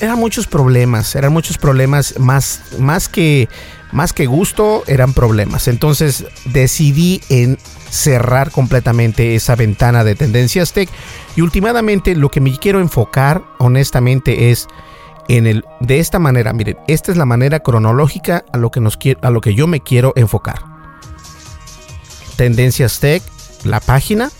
eran 0.00 0.18
muchos 0.18 0.46
problemas, 0.46 1.14
eran 1.14 1.32
muchos 1.32 1.58
problemas 1.58 2.18
más, 2.18 2.60
más 2.78 3.08
que 3.08 3.48
más 3.92 4.12
que 4.12 4.26
gusto, 4.26 4.82
eran 4.88 5.14
problemas. 5.14 5.68
Entonces 5.68 6.26
decidí 6.46 7.20
en 7.28 7.58
cerrar 7.90 8.50
completamente 8.50 9.36
esa 9.36 9.54
ventana 9.54 10.02
de 10.02 10.16
tendencias 10.16 10.72
tech 10.72 10.90
y 11.36 11.42
últimamente 11.42 12.16
lo 12.16 12.28
que 12.28 12.40
me 12.40 12.58
quiero 12.58 12.80
enfocar 12.80 13.44
honestamente 13.58 14.50
es 14.50 14.66
en 15.28 15.46
el 15.46 15.64
de 15.80 16.00
esta 16.00 16.18
manera, 16.18 16.52
miren, 16.52 16.76
esta 16.88 17.12
es 17.12 17.16
la 17.16 17.24
manera 17.24 17.60
cronológica 17.60 18.44
a 18.52 18.58
lo 18.58 18.70
que 18.70 18.80
nos 18.80 18.98
a 19.22 19.30
lo 19.30 19.40
que 19.40 19.54
yo 19.54 19.66
me 19.68 19.80
quiero 19.80 20.12
enfocar. 20.16 20.62
Tendencias 22.36 22.98
Tech, 22.98 23.22
la 23.62 23.78
página, 23.78 24.30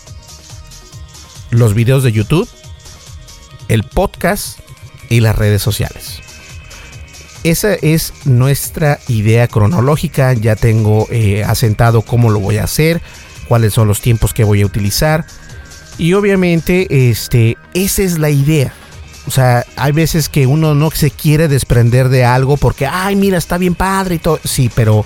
los 1.51 1.73
videos 1.73 2.03
de 2.03 2.11
YouTube, 2.11 2.47
el 3.67 3.83
podcast 3.83 4.59
y 5.09 5.19
las 5.19 5.35
redes 5.35 5.61
sociales. 5.61 6.21
Esa 7.43 7.75
es 7.75 8.11
nuestra 8.25 8.99
idea 9.07 9.47
cronológica. 9.47 10.33
Ya 10.33 10.55
tengo 10.55 11.07
eh, 11.11 11.43
asentado 11.43 12.01
cómo 12.01 12.31
lo 12.31 12.39
voy 12.39 12.57
a 12.57 12.63
hacer, 12.63 13.01
cuáles 13.47 13.73
son 13.73 13.87
los 13.87 14.01
tiempos 14.01 14.33
que 14.33 14.43
voy 14.43 14.63
a 14.63 14.65
utilizar. 14.65 15.25
Y 15.99 16.13
obviamente, 16.13 17.09
este, 17.09 17.55
esa 17.75 18.01
es 18.01 18.17
la 18.17 18.31
idea. 18.31 18.73
O 19.27 19.31
sea, 19.31 19.63
hay 19.75 19.91
veces 19.91 20.27
que 20.27 20.47
uno 20.47 20.73
no 20.75 20.91
se 20.91 21.11
quiere 21.11 21.47
desprender 21.47 22.09
de 22.09 22.25
algo 22.25 22.57
porque, 22.57 22.87
ay, 22.87 23.15
mira, 23.15 23.37
está 23.37 23.57
bien 23.57 23.75
padre 23.75 24.15
y 24.15 24.19
todo. 24.19 24.39
Sí, 24.43 24.71
pero 24.73 25.05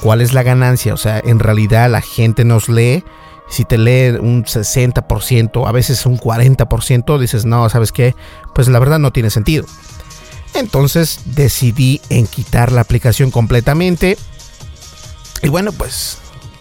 ¿cuál 0.00 0.20
es 0.20 0.32
la 0.32 0.42
ganancia? 0.42 0.94
O 0.94 0.98
sea, 0.98 1.20
en 1.24 1.38
realidad 1.38 1.90
la 1.90 2.00
gente 2.00 2.44
nos 2.44 2.68
lee. 2.68 3.04
Si 3.48 3.64
te 3.64 3.78
lee 3.78 4.18
un 4.20 4.44
60%, 4.44 5.68
a 5.68 5.72
veces 5.72 6.06
un 6.06 6.18
40%, 6.18 7.18
dices, 7.18 7.44
no, 7.44 7.68
¿sabes 7.68 7.92
qué? 7.92 8.14
Pues 8.54 8.68
la 8.68 8.78
verdad 8.78 8.98
no 8.98 9.12
tiene 9.12 9.30
sentido. 9.30 9.66
Entonces 10.54 11.20
decidí 11.24 12.00
en 12.08 12.26
quitar 12.26 12.72
la 12.72 12.80
aplicación 12.80 13.30
completamente. 13.30 14.16
Y 15.42 15.48
bueno, 15.48 15.72
pues 15.72 16.18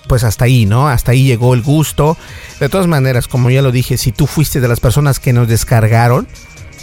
pues 0.07 0.23
hasta 0.23 0.45
ahí, 0.45 0.65
¿no? 0.65 0.87
Hasta 0.87 1.11
ahí 1.11 1.23
llegó 1.23 1.53
el 1.53 1.61
gusto. 1.61 2.17
De 2.59 2.69
todas 2.69 2.87
maneras, 2.87 3.27
como 3.27 3.49
ya 3.49 3.61
lo 3.61 3.71
dije, 3.71 3.97
si 3.97 4.11
tú 4.11 4.27
fuiste 4.27 4.59
de 4.59 4.67
las 4.67 4.79
personas 4.79 5.19
que 5.19 5.33
nos 5.33 5.47
descargaron, 5.47 6.27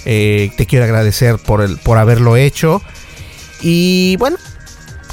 eh, 0.04 0.50
te 0.56 0.66
quiero 0.66 0.84
agradecer 0.84 1.38
por, 1.38 1.62
el, 1.62 1.78
por 1.78 1.98
haberlo 1.98 2.36
hecho. 2.36 2.82
Y 3.60 4.16
bueno, 4.16 4.36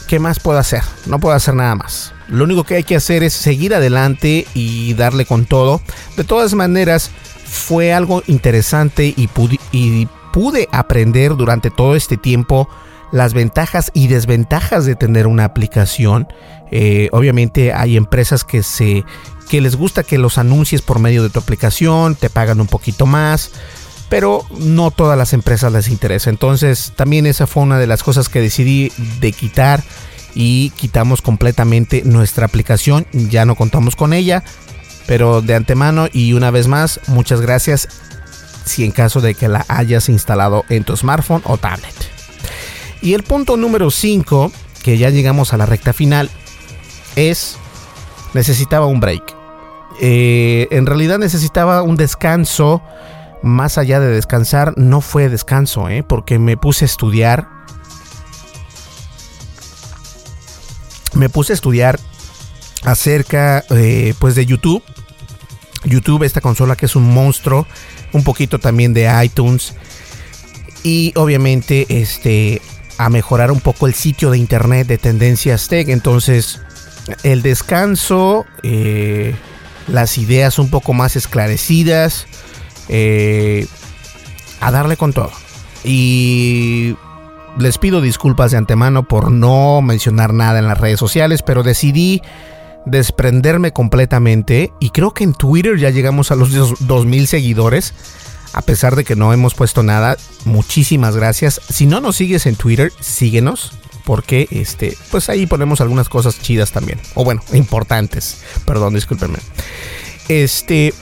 ¿qué 0.07 0.19
más 0.19 0.39
puedo 0.39 0.57
hacer? 0.57 0.81
No 1.05 1.19
puedo 1.19 1.35
hacer 1.35 1.53
nada 1.53 1.75
más. 1.75 2.13
Lo 2.27 2.43
único 2.43 2.63
que 2.63 2.75
hay 2.75 2.83
que 2.83 2.95
hacer 2.95 3.23
es 3.23 3.33
seguir 3.33 3.75
adelante 3.75 4.47
y 4.53 4.93
darle 4.93 5.25
con 5.25 5.45
todo. 5.45 5.81
De 6.15 6.23
todas 6.23 6.53
maneras, 6.53 7.11
fue 7.45 7.93
algo 7.93 8.23
interesante 8.27 9.13
y, 9.15 9.27
pude 10.33 10.67
aprender 10.71 11.35
durante 11.35 11.71
todo 11.71 11.95
este 11.95 12.15
tiempo 12.15 12.69
las 13.11 13.33
ventajas 13.33 13.89
y 13.93 14.07
desventajas 14.07 14.85
de 14.85 14.95
tener 14.95 15.25
una 15.25 15.45
aplicación. 15.45 16.27
Eh, 16.71 17.09
obviamente 17.11 17.73
hay 17.73 17.97
empresas 17.97 18.43
que 18.43 18.61
se 18.61 19.03
que 19.49 19.61
les 19.61 19.77
gusta 19.77 20.03
que 20.03 20.17
los 20.17 20.37
anuncies 20.37 20.81
por 20.81 20.99
medio 20.99 21.23
de 21.23 21.29
tu 21.29 21.39
aplicación, 21.39 22.15
te 22.15 22.29
pagan 22.29 22.59
un 22.59 22.67
poquito 22.67 23.05
más, 23.05 23.51
pero 24.09 24.43
no 24.57 24.91
todas 24.91 25.17
las 25.17 25.33
empresas 25.33 25.71
les 25.71 25.89
interesa. 25.89 26.29
Entonces 26.29 26.93
también 26.95 27.25
esa 27.25 27.47
fue 27.47 27.63
una 27.63 27.79
de 27.79 27.87
las 27.87 28.03
cosas 28.03 28.29
que 28.29 28.41
decidí 28.41 28.91
de 29.19 29.31
quitar 29.31 29.83
y 30.33 30.69
quitamos 30.71 31.21
completamente 31.21 32.03
nuestra 32.05 32.45
aplicación, 32.45 33.07
ya 33.11 33.45
no 33.45 33.55
contamos 33.55 33.95
con 33.95 34.13
ella, 34.13 34.43
pero 35.07 35.41
de 35.41 35.55
antemano 35.55 36.07
y 36.11 36.33
una 36.33 36.51
vez 36.51 36.67
más, 36.67 36.99
muchas 37.07 37.41
gracias 37.41 37.87
si 38.65 38.83
en 38.83 38.91
caso 38.91 39.21
de 39.21 39.33
que 39.33 39.47
la 39.47 39.65
hayas 39.67 40.09
instalado 40.09 40.63
en 40.69 40.83
tu 40.83 40.95
smartphone 40.95 41.41
o 41.45 41.57
tablet. 41.57 41.95
Y 43.01 43.13
el 43.13 43.23
punto 43.23 43.57
número 43.57 43.89
5, 43.89 44.51
que 44.83 44.97
ya 44.97 45.09
llegamos 45.09 45.53
a 45.53 45.57
la 45.57 45.65
recta 45.65 45.93
final, 45.93 46.29
es 47.15 47.57
necesitaba 48.33 48.85
un 48.85 48.99
break. 48.99 49.35
Eh, 49.99 50.67
en 50.71 50.85
realidad 50.85 51.17
necesitaba 51.17 51.81
un 51.81 51.95
descanso. 51.95 52.81
Más 53.43 53.77
allá 53.77 53.99
de 53.99 54.07
descansar, 54.07 54.73
no 54.77 55.01
fue 55.01 55.29
descanso, 55.29 55.89
¿eh? 55.89 56.03
porque 56.03 56.39
me 56.39 56.57
puse 56.57 56.85
a 56.85 56.87
estudiar. 56.87 57.47
Me 61.13 61.29
puse 61.29 61.53
a 61.53 61.55
estudiar 61.55 61.99
acerca 62.83 63.63
eh, 63.69 64.13
pues 64.19 64.35
de 64.35 64.45
YouTube. 64.45 64.83
YouTube, 65.83 66.23
esta 66.23 66.41
consola 66.41 66.75
que 66.75 66.87
es 66.87 66.95
un 66.95 67.13
monstruo. 67.13 67.67
Un 68.13 68.23
poquito 68.23 68.59
también 68.59 68.93
de 68.93 69.09
iTunes. 69.23 69.75
Y 70.83 71.13
obviamente 71.15 71.85
este 71.89 72.61
a 72.97 73.09
mejorar 73.09 73.51
un 73.51 73.59
poco 73.59 73.87
el 73.87 73.93
sitio 73.93 74.31
de 74.31 74.37
internet 74.37 74.87
de 74.87 74.97
Tendencias 74.97 75.67
Tech. 75.67 75.87
Entonces, 75.89 76.59
el 77.23 77.41
descanso, 77.41 78.45
eh, 78.63 79.35
las 79.87 80.17
ideas 80.17 80.59
un 80.59 80.69
poco 80.69 80.93
más 80.93 81.15
esclarecidas, 81.15 82.27
eh, 82.89 83.67
a 84.59 84.71
darle 84.71 84.97
con 84.97 85.13
todo. 85.13 85.31
Y 85.83 86.95
les 87.57 87.77
pido 87.77 88.01
disculpas 88.01 88.51
de 88.51 88.57
antemano 88.57 89.07
por 89.07 89.31
no 89.31 89.81
mencionar 89.81 90.33
nada 90.33 90.59
en 90.59 90.67
las 90.67 90.79
redes 90.79 90.99
sociales, 90.99 91.43
pero 91.43 91.63
decidí 91.63 92.21
desprenderme 92.85 93.73
completamente 93.73 94.71
y 94.79 94.91
creo 94.91 95.13
que 95.13 95.25
en 95.25 95.33
Twitter 95.33 95.77
ya 95.77 95.89
llegamos 95.89 96.31
a 96.31 96.35
los 96.35 96.87
2000 96.87 97.27
seguidores 97.27 97.93
a 98.53 98.61
pesar 98.61 98.95
de 98.95 99.03
que 99.03 99.15
no 99.15 99.33
hemos 99.33 99.53
puesto 99.53 99.83
nada, 99.83 100.17
muchísimas 100.45 101.15
gracias. 101.15 101.61
Si 101.69 101.85
no 101.85 102.01
nos 102.01 102.15
sigues 102.15 102.45
en 102.45 102.55
Twitter, 102.55 102.91
síguenos. 102.99 103.73
Porque 104.03 104.47
este, 104.51 104.97
pues 105.11 105.29
ahí 105.29 105.45
ponemos 105.45 105.81
algunas 105.81 106.07
cosas 106.07 106.41
chidas 106.41 106.71
también. 106.71 106.99
O 107.13 107.25
bueno, 107.25 107.43
importantes. 107.51 108.37
Perdón, 108.65 108.93
discúlpenme. 108.93 109.37
Este. 110.29 110.93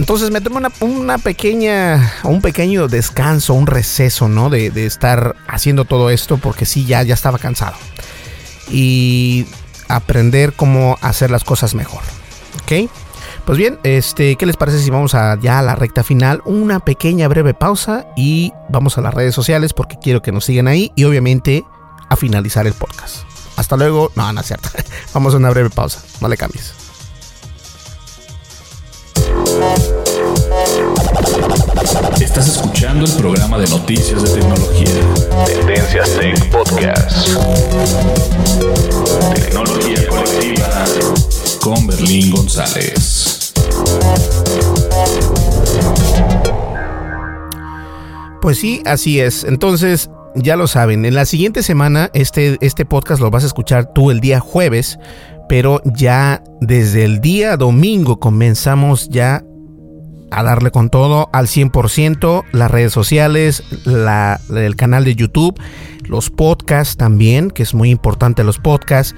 Entonces 0.00 0.30
me 0.30 0.40
tomé 0.40 0.66
una, 0.80 1.18
pequeña, 1.18 2.14
un 2.24 2.40
pequeño 2.40 2.88
descanso, 2.88 3.52
un 3.52 3.66
receso, 3.66 4.30
¿no? 4.30 4.48
De, 4.48 4.70
de, 4.70 4.86
estar 4.86 5.36
haciendo 5.46 5.84
todo 5.84 6.08
esto 6.08 6.38
porque 6.38 6.64
sí, 6.64 6.86
ya, 6.86 7.02
ya 7.02 7.12
estaba 7.12 7.38
cansado. 7.38 7.76
Y 8.70 9.44
aprender 9.88 10.54
cómo 10.54 10.96
hacer 11.02 11.30
las 11.30 11.44
cosas 11.44 11.74
mejor. 11.74 12.00
¿Ok? 12.62 12.90
Pues 13.44 13.58
bien, 13.58 13.78
este, 13.82 14.36
¿qué 14.36 14.46
les 14.46 14.56
parece 14.56 14.78
si 14.78 14.88
vamos 14.88 15.14
a, 15.14 15.38
ya 15.38 15.58
a 15.58 15.62
la 15.62 15.74
recta 15.74 16.02
final? 16.02 16.40
Una 16.46 16.80
pequeña 16.80 17.28
breve 17.28 17.52
pausa 17.52 18.06
y 18.16 18.54
vamos 18.70 18.96
a 18.96 19.02
las 19.02 19.12
redes 19.12 19.34
sociales 19.34 19.74
porque 19.74 19.98
quiero 20.02 20.22
que 20.22 20.32
nos 20.32 20.46
sigan 20.46 20.66
ahí 20.66 20.92
y 20.96 21.04
obviamente 21.04 21.62
a 22.08 22.16
finalizar 22.16 22.66
el 22.66 22.72
podcast. 22.72 23.24
Hasta 23.56 23.76
luego. 23.76 24.10
No, 24.16 24.32
no 24.32 24.40
es 24.40 24.46
cierto. 24.46 24.70
Vamos 25.12 25.34
a 25.34 25.36
una 25.36 25.50
breve 25.50 25.68
pausa. 25.68 26.00
No 26.22 26.28
le 26.28 26.38
cambies. 26.38 26.72
Estás 32.30 32.46
escuchando 32.46 33.06
el 33.06 33.12
programa 33.16 33.58
de 33.58 33.66
noticias 33.66 34.22
de 34.22 34.40
tecnología. 34.40 34.86
Tendencias 35.46 36.16
Tech 36.16 36.50
Podcast. 36.52 37.28
Tecnología 39.34 40.06
colectiva 40.08 40.84
con 41.60 41.88
Berlín 41.88 42.30
González. 42.30 43.52
Pues 48.40 48.58
sí, 48.58 48.80
así 48.86 49.18
es. 49.18 49.42
Entonces, 49.42 50.08
ya 50.36 50.54
lo 50.54 50.68
saben, 50.68 51.04
en 51.04 51.16
la 51.16 51.24
siguiente 51.24 51.64
semana 51.64 52.10
este, 52.14 52.58
este 52.60 52.84
podcast 52.84 53.20
lo 53.20 53.32
vas 53.32 53.42
a 53.42 53.48
escuchar 53.48 53.92
tú 53.92 54.12
el 54.12 54.20
día 54.20 54.38
jueves, 54.38 55.00
pero 55.48 55.82
ya 55.84 56.44
desde 56.60 57.04
el 57.04 57.20
día 57.20 57.56
domingo 57.56 58.20
comenzamos 58.20 59.08
ya 59.08 59.42
a 60.30 60.42
darle 60.42 60.70
con 60.70 60.90
todo 60.90 61.28
al 61.32 61.46
100%, 61.46 62.44
las 62.52 62.70
redes 62.70 62.92
sociales, 62.92 63.62
el 63.86 64.76
canal 64.76 65.04
de 65.04 65.14
YouTube, 65.14 65.58
los 66.04 66.30
podcasts 66.30 66.96
también, 66.96 67.50
que 67.50 67.62
es 67.62 67.74
muy 67.74 67.90
importante 67.90 68.44
los 68.44 68.58
podcasts, 68.58 69.14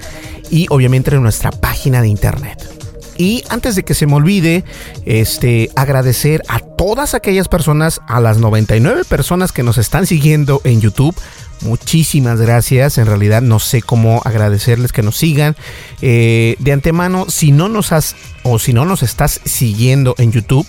y 0.49 0.67
obviamente 0.69 1.19
nuestra 1.19 1.51
página 1.51 2.01
de 2.01 2.07
internet. 2.07 2.83
Y 3.17 3.43
antes 3.49 3.75
de 3.75 3.83
que 3.83 3.93
se 3.93 4.07
me 4.07 4.15
olvide, 4.15 4.63
este, 5.05 5.69
agradecer 5.75 6.41
a 6.47 6.59
todas 6.59 7.13
aquellas 7.13 7.47
personas, 7.47 8.01
a 8.07 8.19
las 8.19 8.37
99 8.37 9.03
personas 9.05 9.51
que 9.51 9.63
nos 9.63 9.77
están 9.77 10.07
siguiendo 10.07 10.61
en 10.63 10.81
YouTube. 10.81 11.15
Muchísimas 11.61 12.41
gracias. 12.41 12.97
En 12.97 13.05
realidad 13.05 13.41
no 13.41 13.59
sé 13.59 13.81
cómo 13.81 14.21
agradecerles 14.25 14.91
que 14.91 15.03
nos 15.03 15.15
sigan. 15.17 15.55
Eh, 16.01 16.55
de 16.59 16.71
antemano, 16.71 17.25
si 17.29 17.51
no 17.51 17.69
nos 17.69 17.91
has 17.91 18.15
o 18.41 18.59
si 18.59 18.73
no 18.73 18.85
nos 18.85 19.03
estás 19.03 19.39
siguiendo 19.45 20.15
en 20.17 20.31
YouTube, 20.31 20.65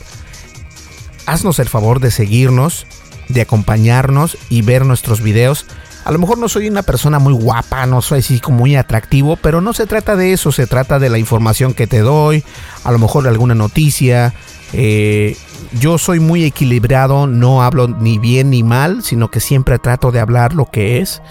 haznos 1.27 1.59
el 1.59 1.69
favor 1.69 2.01
de 2.01 2.11
seguirnos, 2.11 2.87
de 3.29 3.41
acompañarnos 3.41 4.37
y 4.49 4.63
ver 4.63 4.85
nuestros 4.85 5.23
videos. 5.23 5.67
A 6.05 6.13
lo 6.13 6.19
mejor 6.19 6.37
no 6.37 6.49
soy 6.49 6.69
una 6.69 6.83
persona 6.83 7.19
muy 7.19 7.33
guapa, 7.33 7.87
no 7.87 8.03
soy 8.03 8.19
así 8.19 8.39
como 8.39 8.59
muy 8.59 8.77
atractivo, 8.77 9.37
pero 9.37 9.61
no 9.63 9.73
se 9.73 9.87
trata 9.87 10.17
de 10.17 10.35
eso, 10.35 10.53
se 10.53 10.67
trata 10.67 10.99
de 10.99 11.09
la 11.09 11.19
información 11.19 11.73
que 11.73 11.87
te 11.87 12.01
doy, 12.01 12.45
a 12.85 12.93
lo 12.93 12.99
mejor 12.99 13.23
de 13.23 13.31
alguna 13.31 13.55
noticia. 13.55 14.35
Eh, 14.75 15.37
yo 15.81 15.97
soy 15.97 16.21
muy 16.21 16.45
equilibrado, 16.45 17.27
no 17.27 17.63
hablo 17.63 17.89
ni 17.89 18.19
bien 18.19 18.51
ni 18.51 18.63
mal, 18.63 19.03
sino 19.03 19.31
que 19.31 19.41
siempre 19.41 19.79
trato 19.79 20.13
de 20.13 20.21
hablar 20.21 20.55
lo 20.55 20.67
que 20.71 21.01
es. 21.01 21.23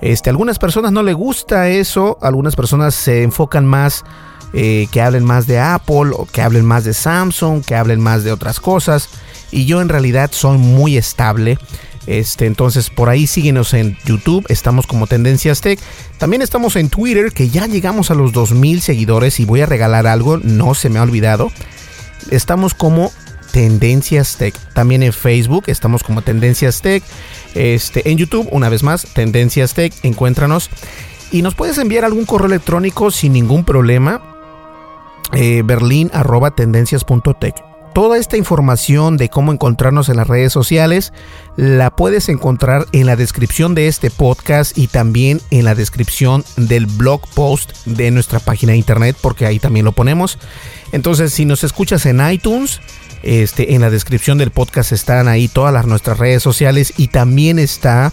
Este, 0.00 0.30
algunas 0.30 0.58
personas 0.58 0.92
no 0.92 1.02
le 1.02 1.12
gusta 1.12 1.68
eso, 1.68 2.16
algunas 2.22 2.54
personas 2.56 2.94
se 2.94 3.22
enfocan 3.22 3.66
más 3.66 4.04
eh, 4.52 4.88
que 4.90 5.02
hablen 5.02 5.24
más 5.24 5.46
de 5.46 5.58
Apple 5.60 6.10
o 6.12 6.26
que 6.26 6.40
hablen 6.42 6.64
más 6.64 6.84
de 6.84 6.94
Samsung, 6.94 7.64
que 7.64 7.74
hablen 7.74 8.00
más 8.00 8.24
de 8.24 8.32
otras 8.32 8.60
cosas. 8.60 9.08
Y 9.50 9.66
yo 9.66 9.80
en 9.80 9.88
realidad 9.88 10.30
soy 10.32 10.58
muy 10.58 10.96
estable. 10.96 11.58
Este, 12.06 12.46
entonces 12.46 12.90
por 12.90 13.08
ahí 13.08 13.26
síguenos 13.26 13.74
en 13.74 13.96
YouTube, 14.04 14.46
estamos 14.48 14.86
como 14.86 15.06
Tendencias 15.06 15.60
Tech. 15.60 15.78
También 16.18 16.42
estamos 16.42 16.76
en 16.76 16.88
Twitter, 16.88 17.32
que 17.32 17.50
ya 17.50 17.66
llegamos 17.66 18.10
a 18.10 18.14
los 18.14 18.32
2000 18.32 18.80
seguidores 18.80 19.38
y 19.38 19.44
voy 19.44 19.60
a 19.60 19.66
regalar 19.66 20.06
algo, 20.06 20.38
no 20.38 20.74
se 20.74 20.88
me 20.88 20.98
ha 20.98 21.02
olvidado. 21.02 21.52
Estamos 22.30 22.74
como 22.74 23.12
Tendencias 23.52 24.36
Tech. 24.36 24.54
También 24.72 25.02
en 25.02 25.12
Facebook 25.12 25.64
estamos 25.66 26.02
como 26.02 26.22
Tendencias 26.22 26.82
Tech. 26.82 27.02
Este, 27.54 28.10
en 28.10 28.18
YouTube, 28.18 28.48
una 28.50 28.68
vez 28.68 28.82
más, 28.82 29.06
Tendencias 29.12 29.74
Tech, 29.74 29.92
encuéntranos. 30.02 30.70
Y 31.32 31.42
nos 31.42 31.54
puedes 31.54 31.78
enviar 31.78 32.04
algún 32.04 32.24
correo 32.24 32.48
electrónico 32.48 33.10
sin 33.10 33.32
ningún 33.32 33.64
problema. 33.64 34.22
Eh, 35.32 35.62
berlin 35.64 36.10
arroba 36.12 36.50
tendencias.tech. 36.50 37.69
Toda 37.94 38.18
esta 38.18 38.36
información 38.36 39.16
de 39.16 39.28
cómo 39.28 39.52
encontrarnos 39.52 40.08
en 40.08 40.16
las 40.16 40.28
redes 40.28 40.52
sociales 40.52 41.12
la 41.56 41.90
puedes 41.90 42.28
encontrar 42.28 42.86
en 42.92 43.06
la 43.06 43.16
descripción 43.16 43.74
de 43.74 43.88
este 43.88 44.10
podcast 44.10 44.78
y 44.78 44.86
también 44.86 45.40
en 45.50 45.64
la 45.64 45.74
descripción 45.74 46.44
del 46.56 46.86
blog 46.86 47.26
post 47.34 47.72
de 47.86 48.12
nuestra 48.12 48.38
página 48.38 48.72
de 48.72 48.78
internet 48.78 49.16
porque 49.20 49.44
ahí 49.44 49.58
también 49.58 49.84
lo 49.84 49.92
ponemos. 49.92 50.38
Entonces, 50.92 51.32
si 51.32 51.44
nos 51.44 51.64
escuchas 51.64 52.06
en 52.06 52.20
iTunes, 52.30 52.80
este, 53.22 53.74
en 53.74 53.80
la 53.80 53.90
descripción 53.90 54.38
del 54.38 54.52
podcast 54.52 54.92
están 54.92 55.26
ahí 55.26 55.48
todas 55.48 55.74
las, 55.74 55.86
nuestras 55.86 56.18
redes 56.18 56.44
sociales 56.44 56.94
y 56.96 57.08
también 57.08 57.58
está 57.58 58.12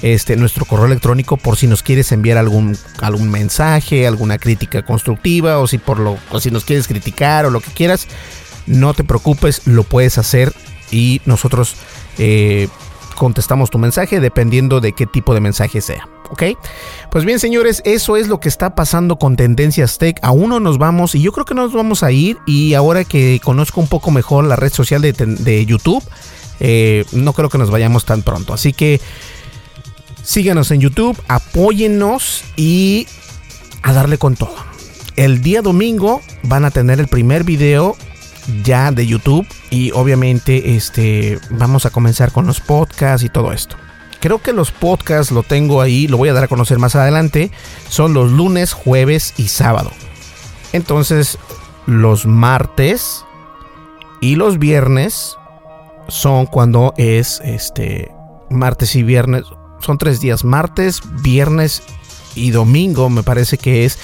este, 0.00 0.36
nuestro 0.36 0.64
correo 0.64 0.86
electrónico 0.86 1.36
por 1.36 1.56
si 1.56 1.66
nos 1.66 1.82
quieres 1.82 2.12
enviar 2.12 2.38
algún, 2.38 2.78
algún 3.00 3.30
mensaje, 3.30 4.06
alguna 4.06 4.38
crítica 4.38 4.84
constructiva 4.84 5.58
o 5.58 5.66
si, 5.66 5.78
por 5.78 5.98
lo, 5.98 6.16
o 6.30 6.40
si 6.40 6.52
nos 6.52 6.64
quieres 6.64 6.86
criticar 6.86 7.46
o 7.46 7.50
lo 7.50 7.60
que 7.60 7.72
quieras 7.72 8.06
no 8.68 8.94
te 8.94 9.04
preocupes, 9.04 9.66
lo 9.66 9.82
puedes 9.82 10.18
hacer 10.18 10.52
y 10.90 11.20
nosotros 11.24 11.74
eh, 12.18 12.68
contestamos 13.16 13.70
tu 13.70 13.78
mensaje 13.78 14.20
dependiendo 14.20 14.80
de 14.80 14.92
qué 14.92 15.06
tipo 15.06 15.34
de 15.34 15.40
mensaje 15.40 15.80
sea. 15.80 16.08
¿Ok? 16.30 16.42
Pues 17.10 17.24
bien, 17.24 17.40
señores, 17.40 17.80
eso 17.86 18.16
es 18.16 18.28
lo 18.28 18.38
que 18.38 18.50
está 18.50 18.74
pasando 18.74 19.18
con 19.18 19.36
Tendencias 19.36 19.96
Tech. 19.96 20.18
Aún 20.22 20.50
no 20.50 20.60
nos 20.60 20.76
vamos 20.76 21.14
y 21.14 21.22
yo 21.22 21.32
creo 21.32 21.46
que 21.46 21.54
nos 21.54 21.72
vamos 21.72 22.02
a 22.02 22.12
ir. 22.12 22.36
Y 22.46 22.74
ahora 22.74 23.04
que 23.04 23.40
conozco 23.42 23.80
un 23.80 23.88
poco 23.88 24.10
mejor 24.10 24.44
la 24.44 24.56
red 24.56 24.72
social 24.72 25.00
de, 25.00 25.66
YouTube, 25.66 26.04
eh, 26.60 27.06
no 27.12 27.32
creo 27.32 27.48
que 27.48 27.56
nos 27.56 27.70
vayamos 27.70 28.04
tan 28.04 28.22
pronto. 28.22 28.52
Así 28.52 28.74
que 28.74 29.00
síganos 30.22 30.70
en 30.70 30.80
YouTube, 30.80 31.18
apóyennos 31.28 32.44
y 32.56 33.06
a 33.82 33.94
darle 33.94 34.18
con 34.18 34.36
todo. 34.36 34.54
El 35.16 35.40
día 35.40 35.62
domingo 35.62 36.20
van 36.42 36.66
a 36.66 36.70
tener 36.70 37.00
el 37.00 37.08
primer 37.08 37.42
video 37.42 37.96
ya 38.64 38.90
de 38.90 39.06
YouTube 39.06 39.46
y 39.70 39.90
obviamente 39.92 40.76
este 40.76 41.38
vamos 41.50 41.86
a 41.86 41.90
comenzar 41.90 42.32
con 42.32 42.46
los 42.46 42.60
podcasts 42.60 43.24
y 43.24 43.28
todo 43.28 43.52
esto. 43.52 43.76
Creo 44.20 44.42
que 44.42 44.52
los 44.52 44.72
podcasts 44.72 45.30
lo 45.32 45.42
tengo 45.42 45.80
ahí, 45.80 46.08
lo 46.08 46.16
voy 46.16 46.28
a 46.28 46.32
dar 46.32 46.44
a 46.44 46.48
conocer 46.48 46.78
más 46.78 46.96
adelante. 46.96 47.52
Son 47.88 48.14
los 48.14 48.32
lunes, 48.32 48.72
jueves 48.72 49.34
y 49.36 49.48
sábado. 49.48 49.92
Entonces, 50.72 51.38
los 51.86 52.26
martes 52.26 53.24
y 54.20 54.34
los 54.34 54.58
viernes 54.58 55.36
son 56.08 56.46
cuando 56.46 56.94
es 56.96 57.40
este 57.44 58.10
martes 58.50 58.96
y 58.96 59.04
viernes. 59.04 59.44
Son 59.80 59.98
tres 59.98 60.20
días, 60.20 60.44
martes, 60.44 61.00
viernes 61.22 61.82
y 62.38 62.50
domingo 62.50 63.10
me 63.10 63.22
parece 63.22 63.58
que 63.58 63.84
es 63.84 63.98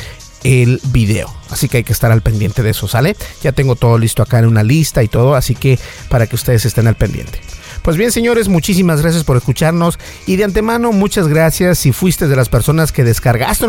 el 0.44 0.80
video. 0.92 1.34
Así 1.50 1.68
que 1.68 1.78
hay 1.78 1.84
que 1.84 1.92
estar 1.92 2.12
al 2.12 2.20
pendiente 2.20 2.62
de 2.62 2.70
eso, 2.70 2.86
¿sale? 2.86 3.16
Ya 3.42 3.52
tengo 3.52 3.74
todo 3.74 3.98
listo 3.98 4.22
acá 4.22 4.38
en 4.38 4.46
una 4.46 4.62
lista 4.62 5.02
y 5.02 5.08
todo, 5.08 5.34
así 5.34 5.54
que 5.54 5.78
para 6.08 6.26
que 6.26 6.36
ustedes 6.36 6.64
estén 6.64 6.86
al 6.86 6.94
pendiente. 6.94 7.40
Pues 7.82 7.98
bien, 7.98 8.12
señores, 8.12 8.48
muchísimas 8.48 9.02
gracias 9.02 9.24
por 9.24 9.36
escucharnos 9.36 9.98
y 10.26 10.36
de 10.36 10.44
antemano 10.44 10.90
muchas 10.92 11.28
gracias 11.28 11.78
si 11.78 11.92
fuiste 11.92 12.28
de 12.28 12.34
las 12.34 12.48
personas 12.48 12.92
que 12.92 13.04
descargaste 13.04 13.66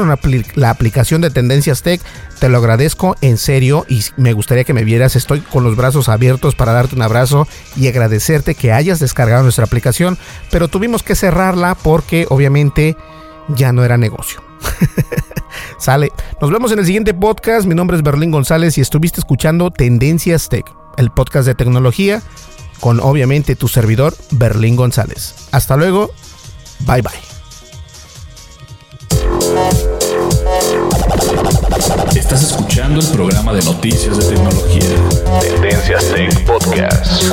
la 0.56 0.70
aplicación 0.70 1.20
de 1.20 1.32
Tendencias 1.32 1.82
Tech, 1.82 2.02
te 2.40 2.48
lo 2.48 2.60
agradezco 2.60 3.18
en 3.20 3.38
serio 3.38 3.86
y 3.90 4.02
me 4.16 4.32
gustaría 4.32 4.64
que 4.64 4.74
me 4.74 4.86
vieras, 4.86 5.18
estoy 5.18 5.42
con 5.42 5.66
los 5.66 5.76
brazos 5.76 6.08
abiertos 6.08 6.56
para 6.56 6.72
darte 6.72 6.96
un 6.96 7.02
abrazo 7.02 7.46
y 7.76 7.88
agradecerte 7.88 8.56
que 8.56 8.72
hayas 8.72 9.00
descargado 9.00 9.44
nuestra 9.44 9.66
aplicación, 9.66 10.18
pero 10.50 10.70
tuvimos 10.70 11.04
que 11.04 11.16
cerrarla 11.16 11.76
porque 11.76 12.26
obviamente 12.30 12.96
ya 13.50 13.74
no 13.74 13.84
era 13.84 13.98
negocio. 13.98 14.42
Sale. 15.78 16.12
Nos 16.42 16.52
vemos 16.52 16.72
en 16.72 16.80
el 16.80 16.86
siguiente 16.86 17.14
podcast. 17.14 17.66
Mi 17.66 17.76
nombre 17.76 17.98
es 17.98 18.04
Berlín 18.04 18.32
González 18.32 18.78
y 18.78 18.82
estuviste 18.82 19.20
escuchando 19.20 19.72
Tendencias 19.72 20.50
Tech, 20.50 20.66
el 20.98 21.12
podcast 21.12 21.48
de 21.48 21.56
tecnología 21.56 22.22
con 22.80 23.00
obviamente 23.00 23.56
tu 23.56 23.68
servidor 23.68 24.16
Berlín 24.32 24.76
González. 24.76 25.36
Hasta 25.52 25.76
luego. 25.76 26.12
Bye 26.82 27.02
bye. 27.02 27.36
Estás 32.16 32.44
escuchando 32.44 33.00
el 33.00 33.08
programa 33.08 33.54
de 33.54 33.64
noticias 33.64 34.18
de 34.18 34.36
tecnología. 34.36 34.82
Tendencias 35.42 36.06
Tech 36.14 36.46
Podcast. 36.46 37.24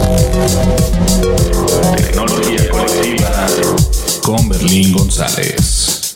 Tecnología 1.97 2.69
colectiva 2.71 3.47
con 4.23 4.49
Berlín 4.49 4.93
González. 4.93 6.15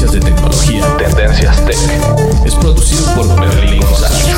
noticias 0.00 0.12
de 0.12 0.20
tecnología. 0.20 0.96
Tendencias 0.96 1.64
Tech. 1.64 2.46
Es 2.46 2.54
producido 2.54 3.04
por 3.16 3.40
Berlín 3.40 3.80
González. 3.80 4.37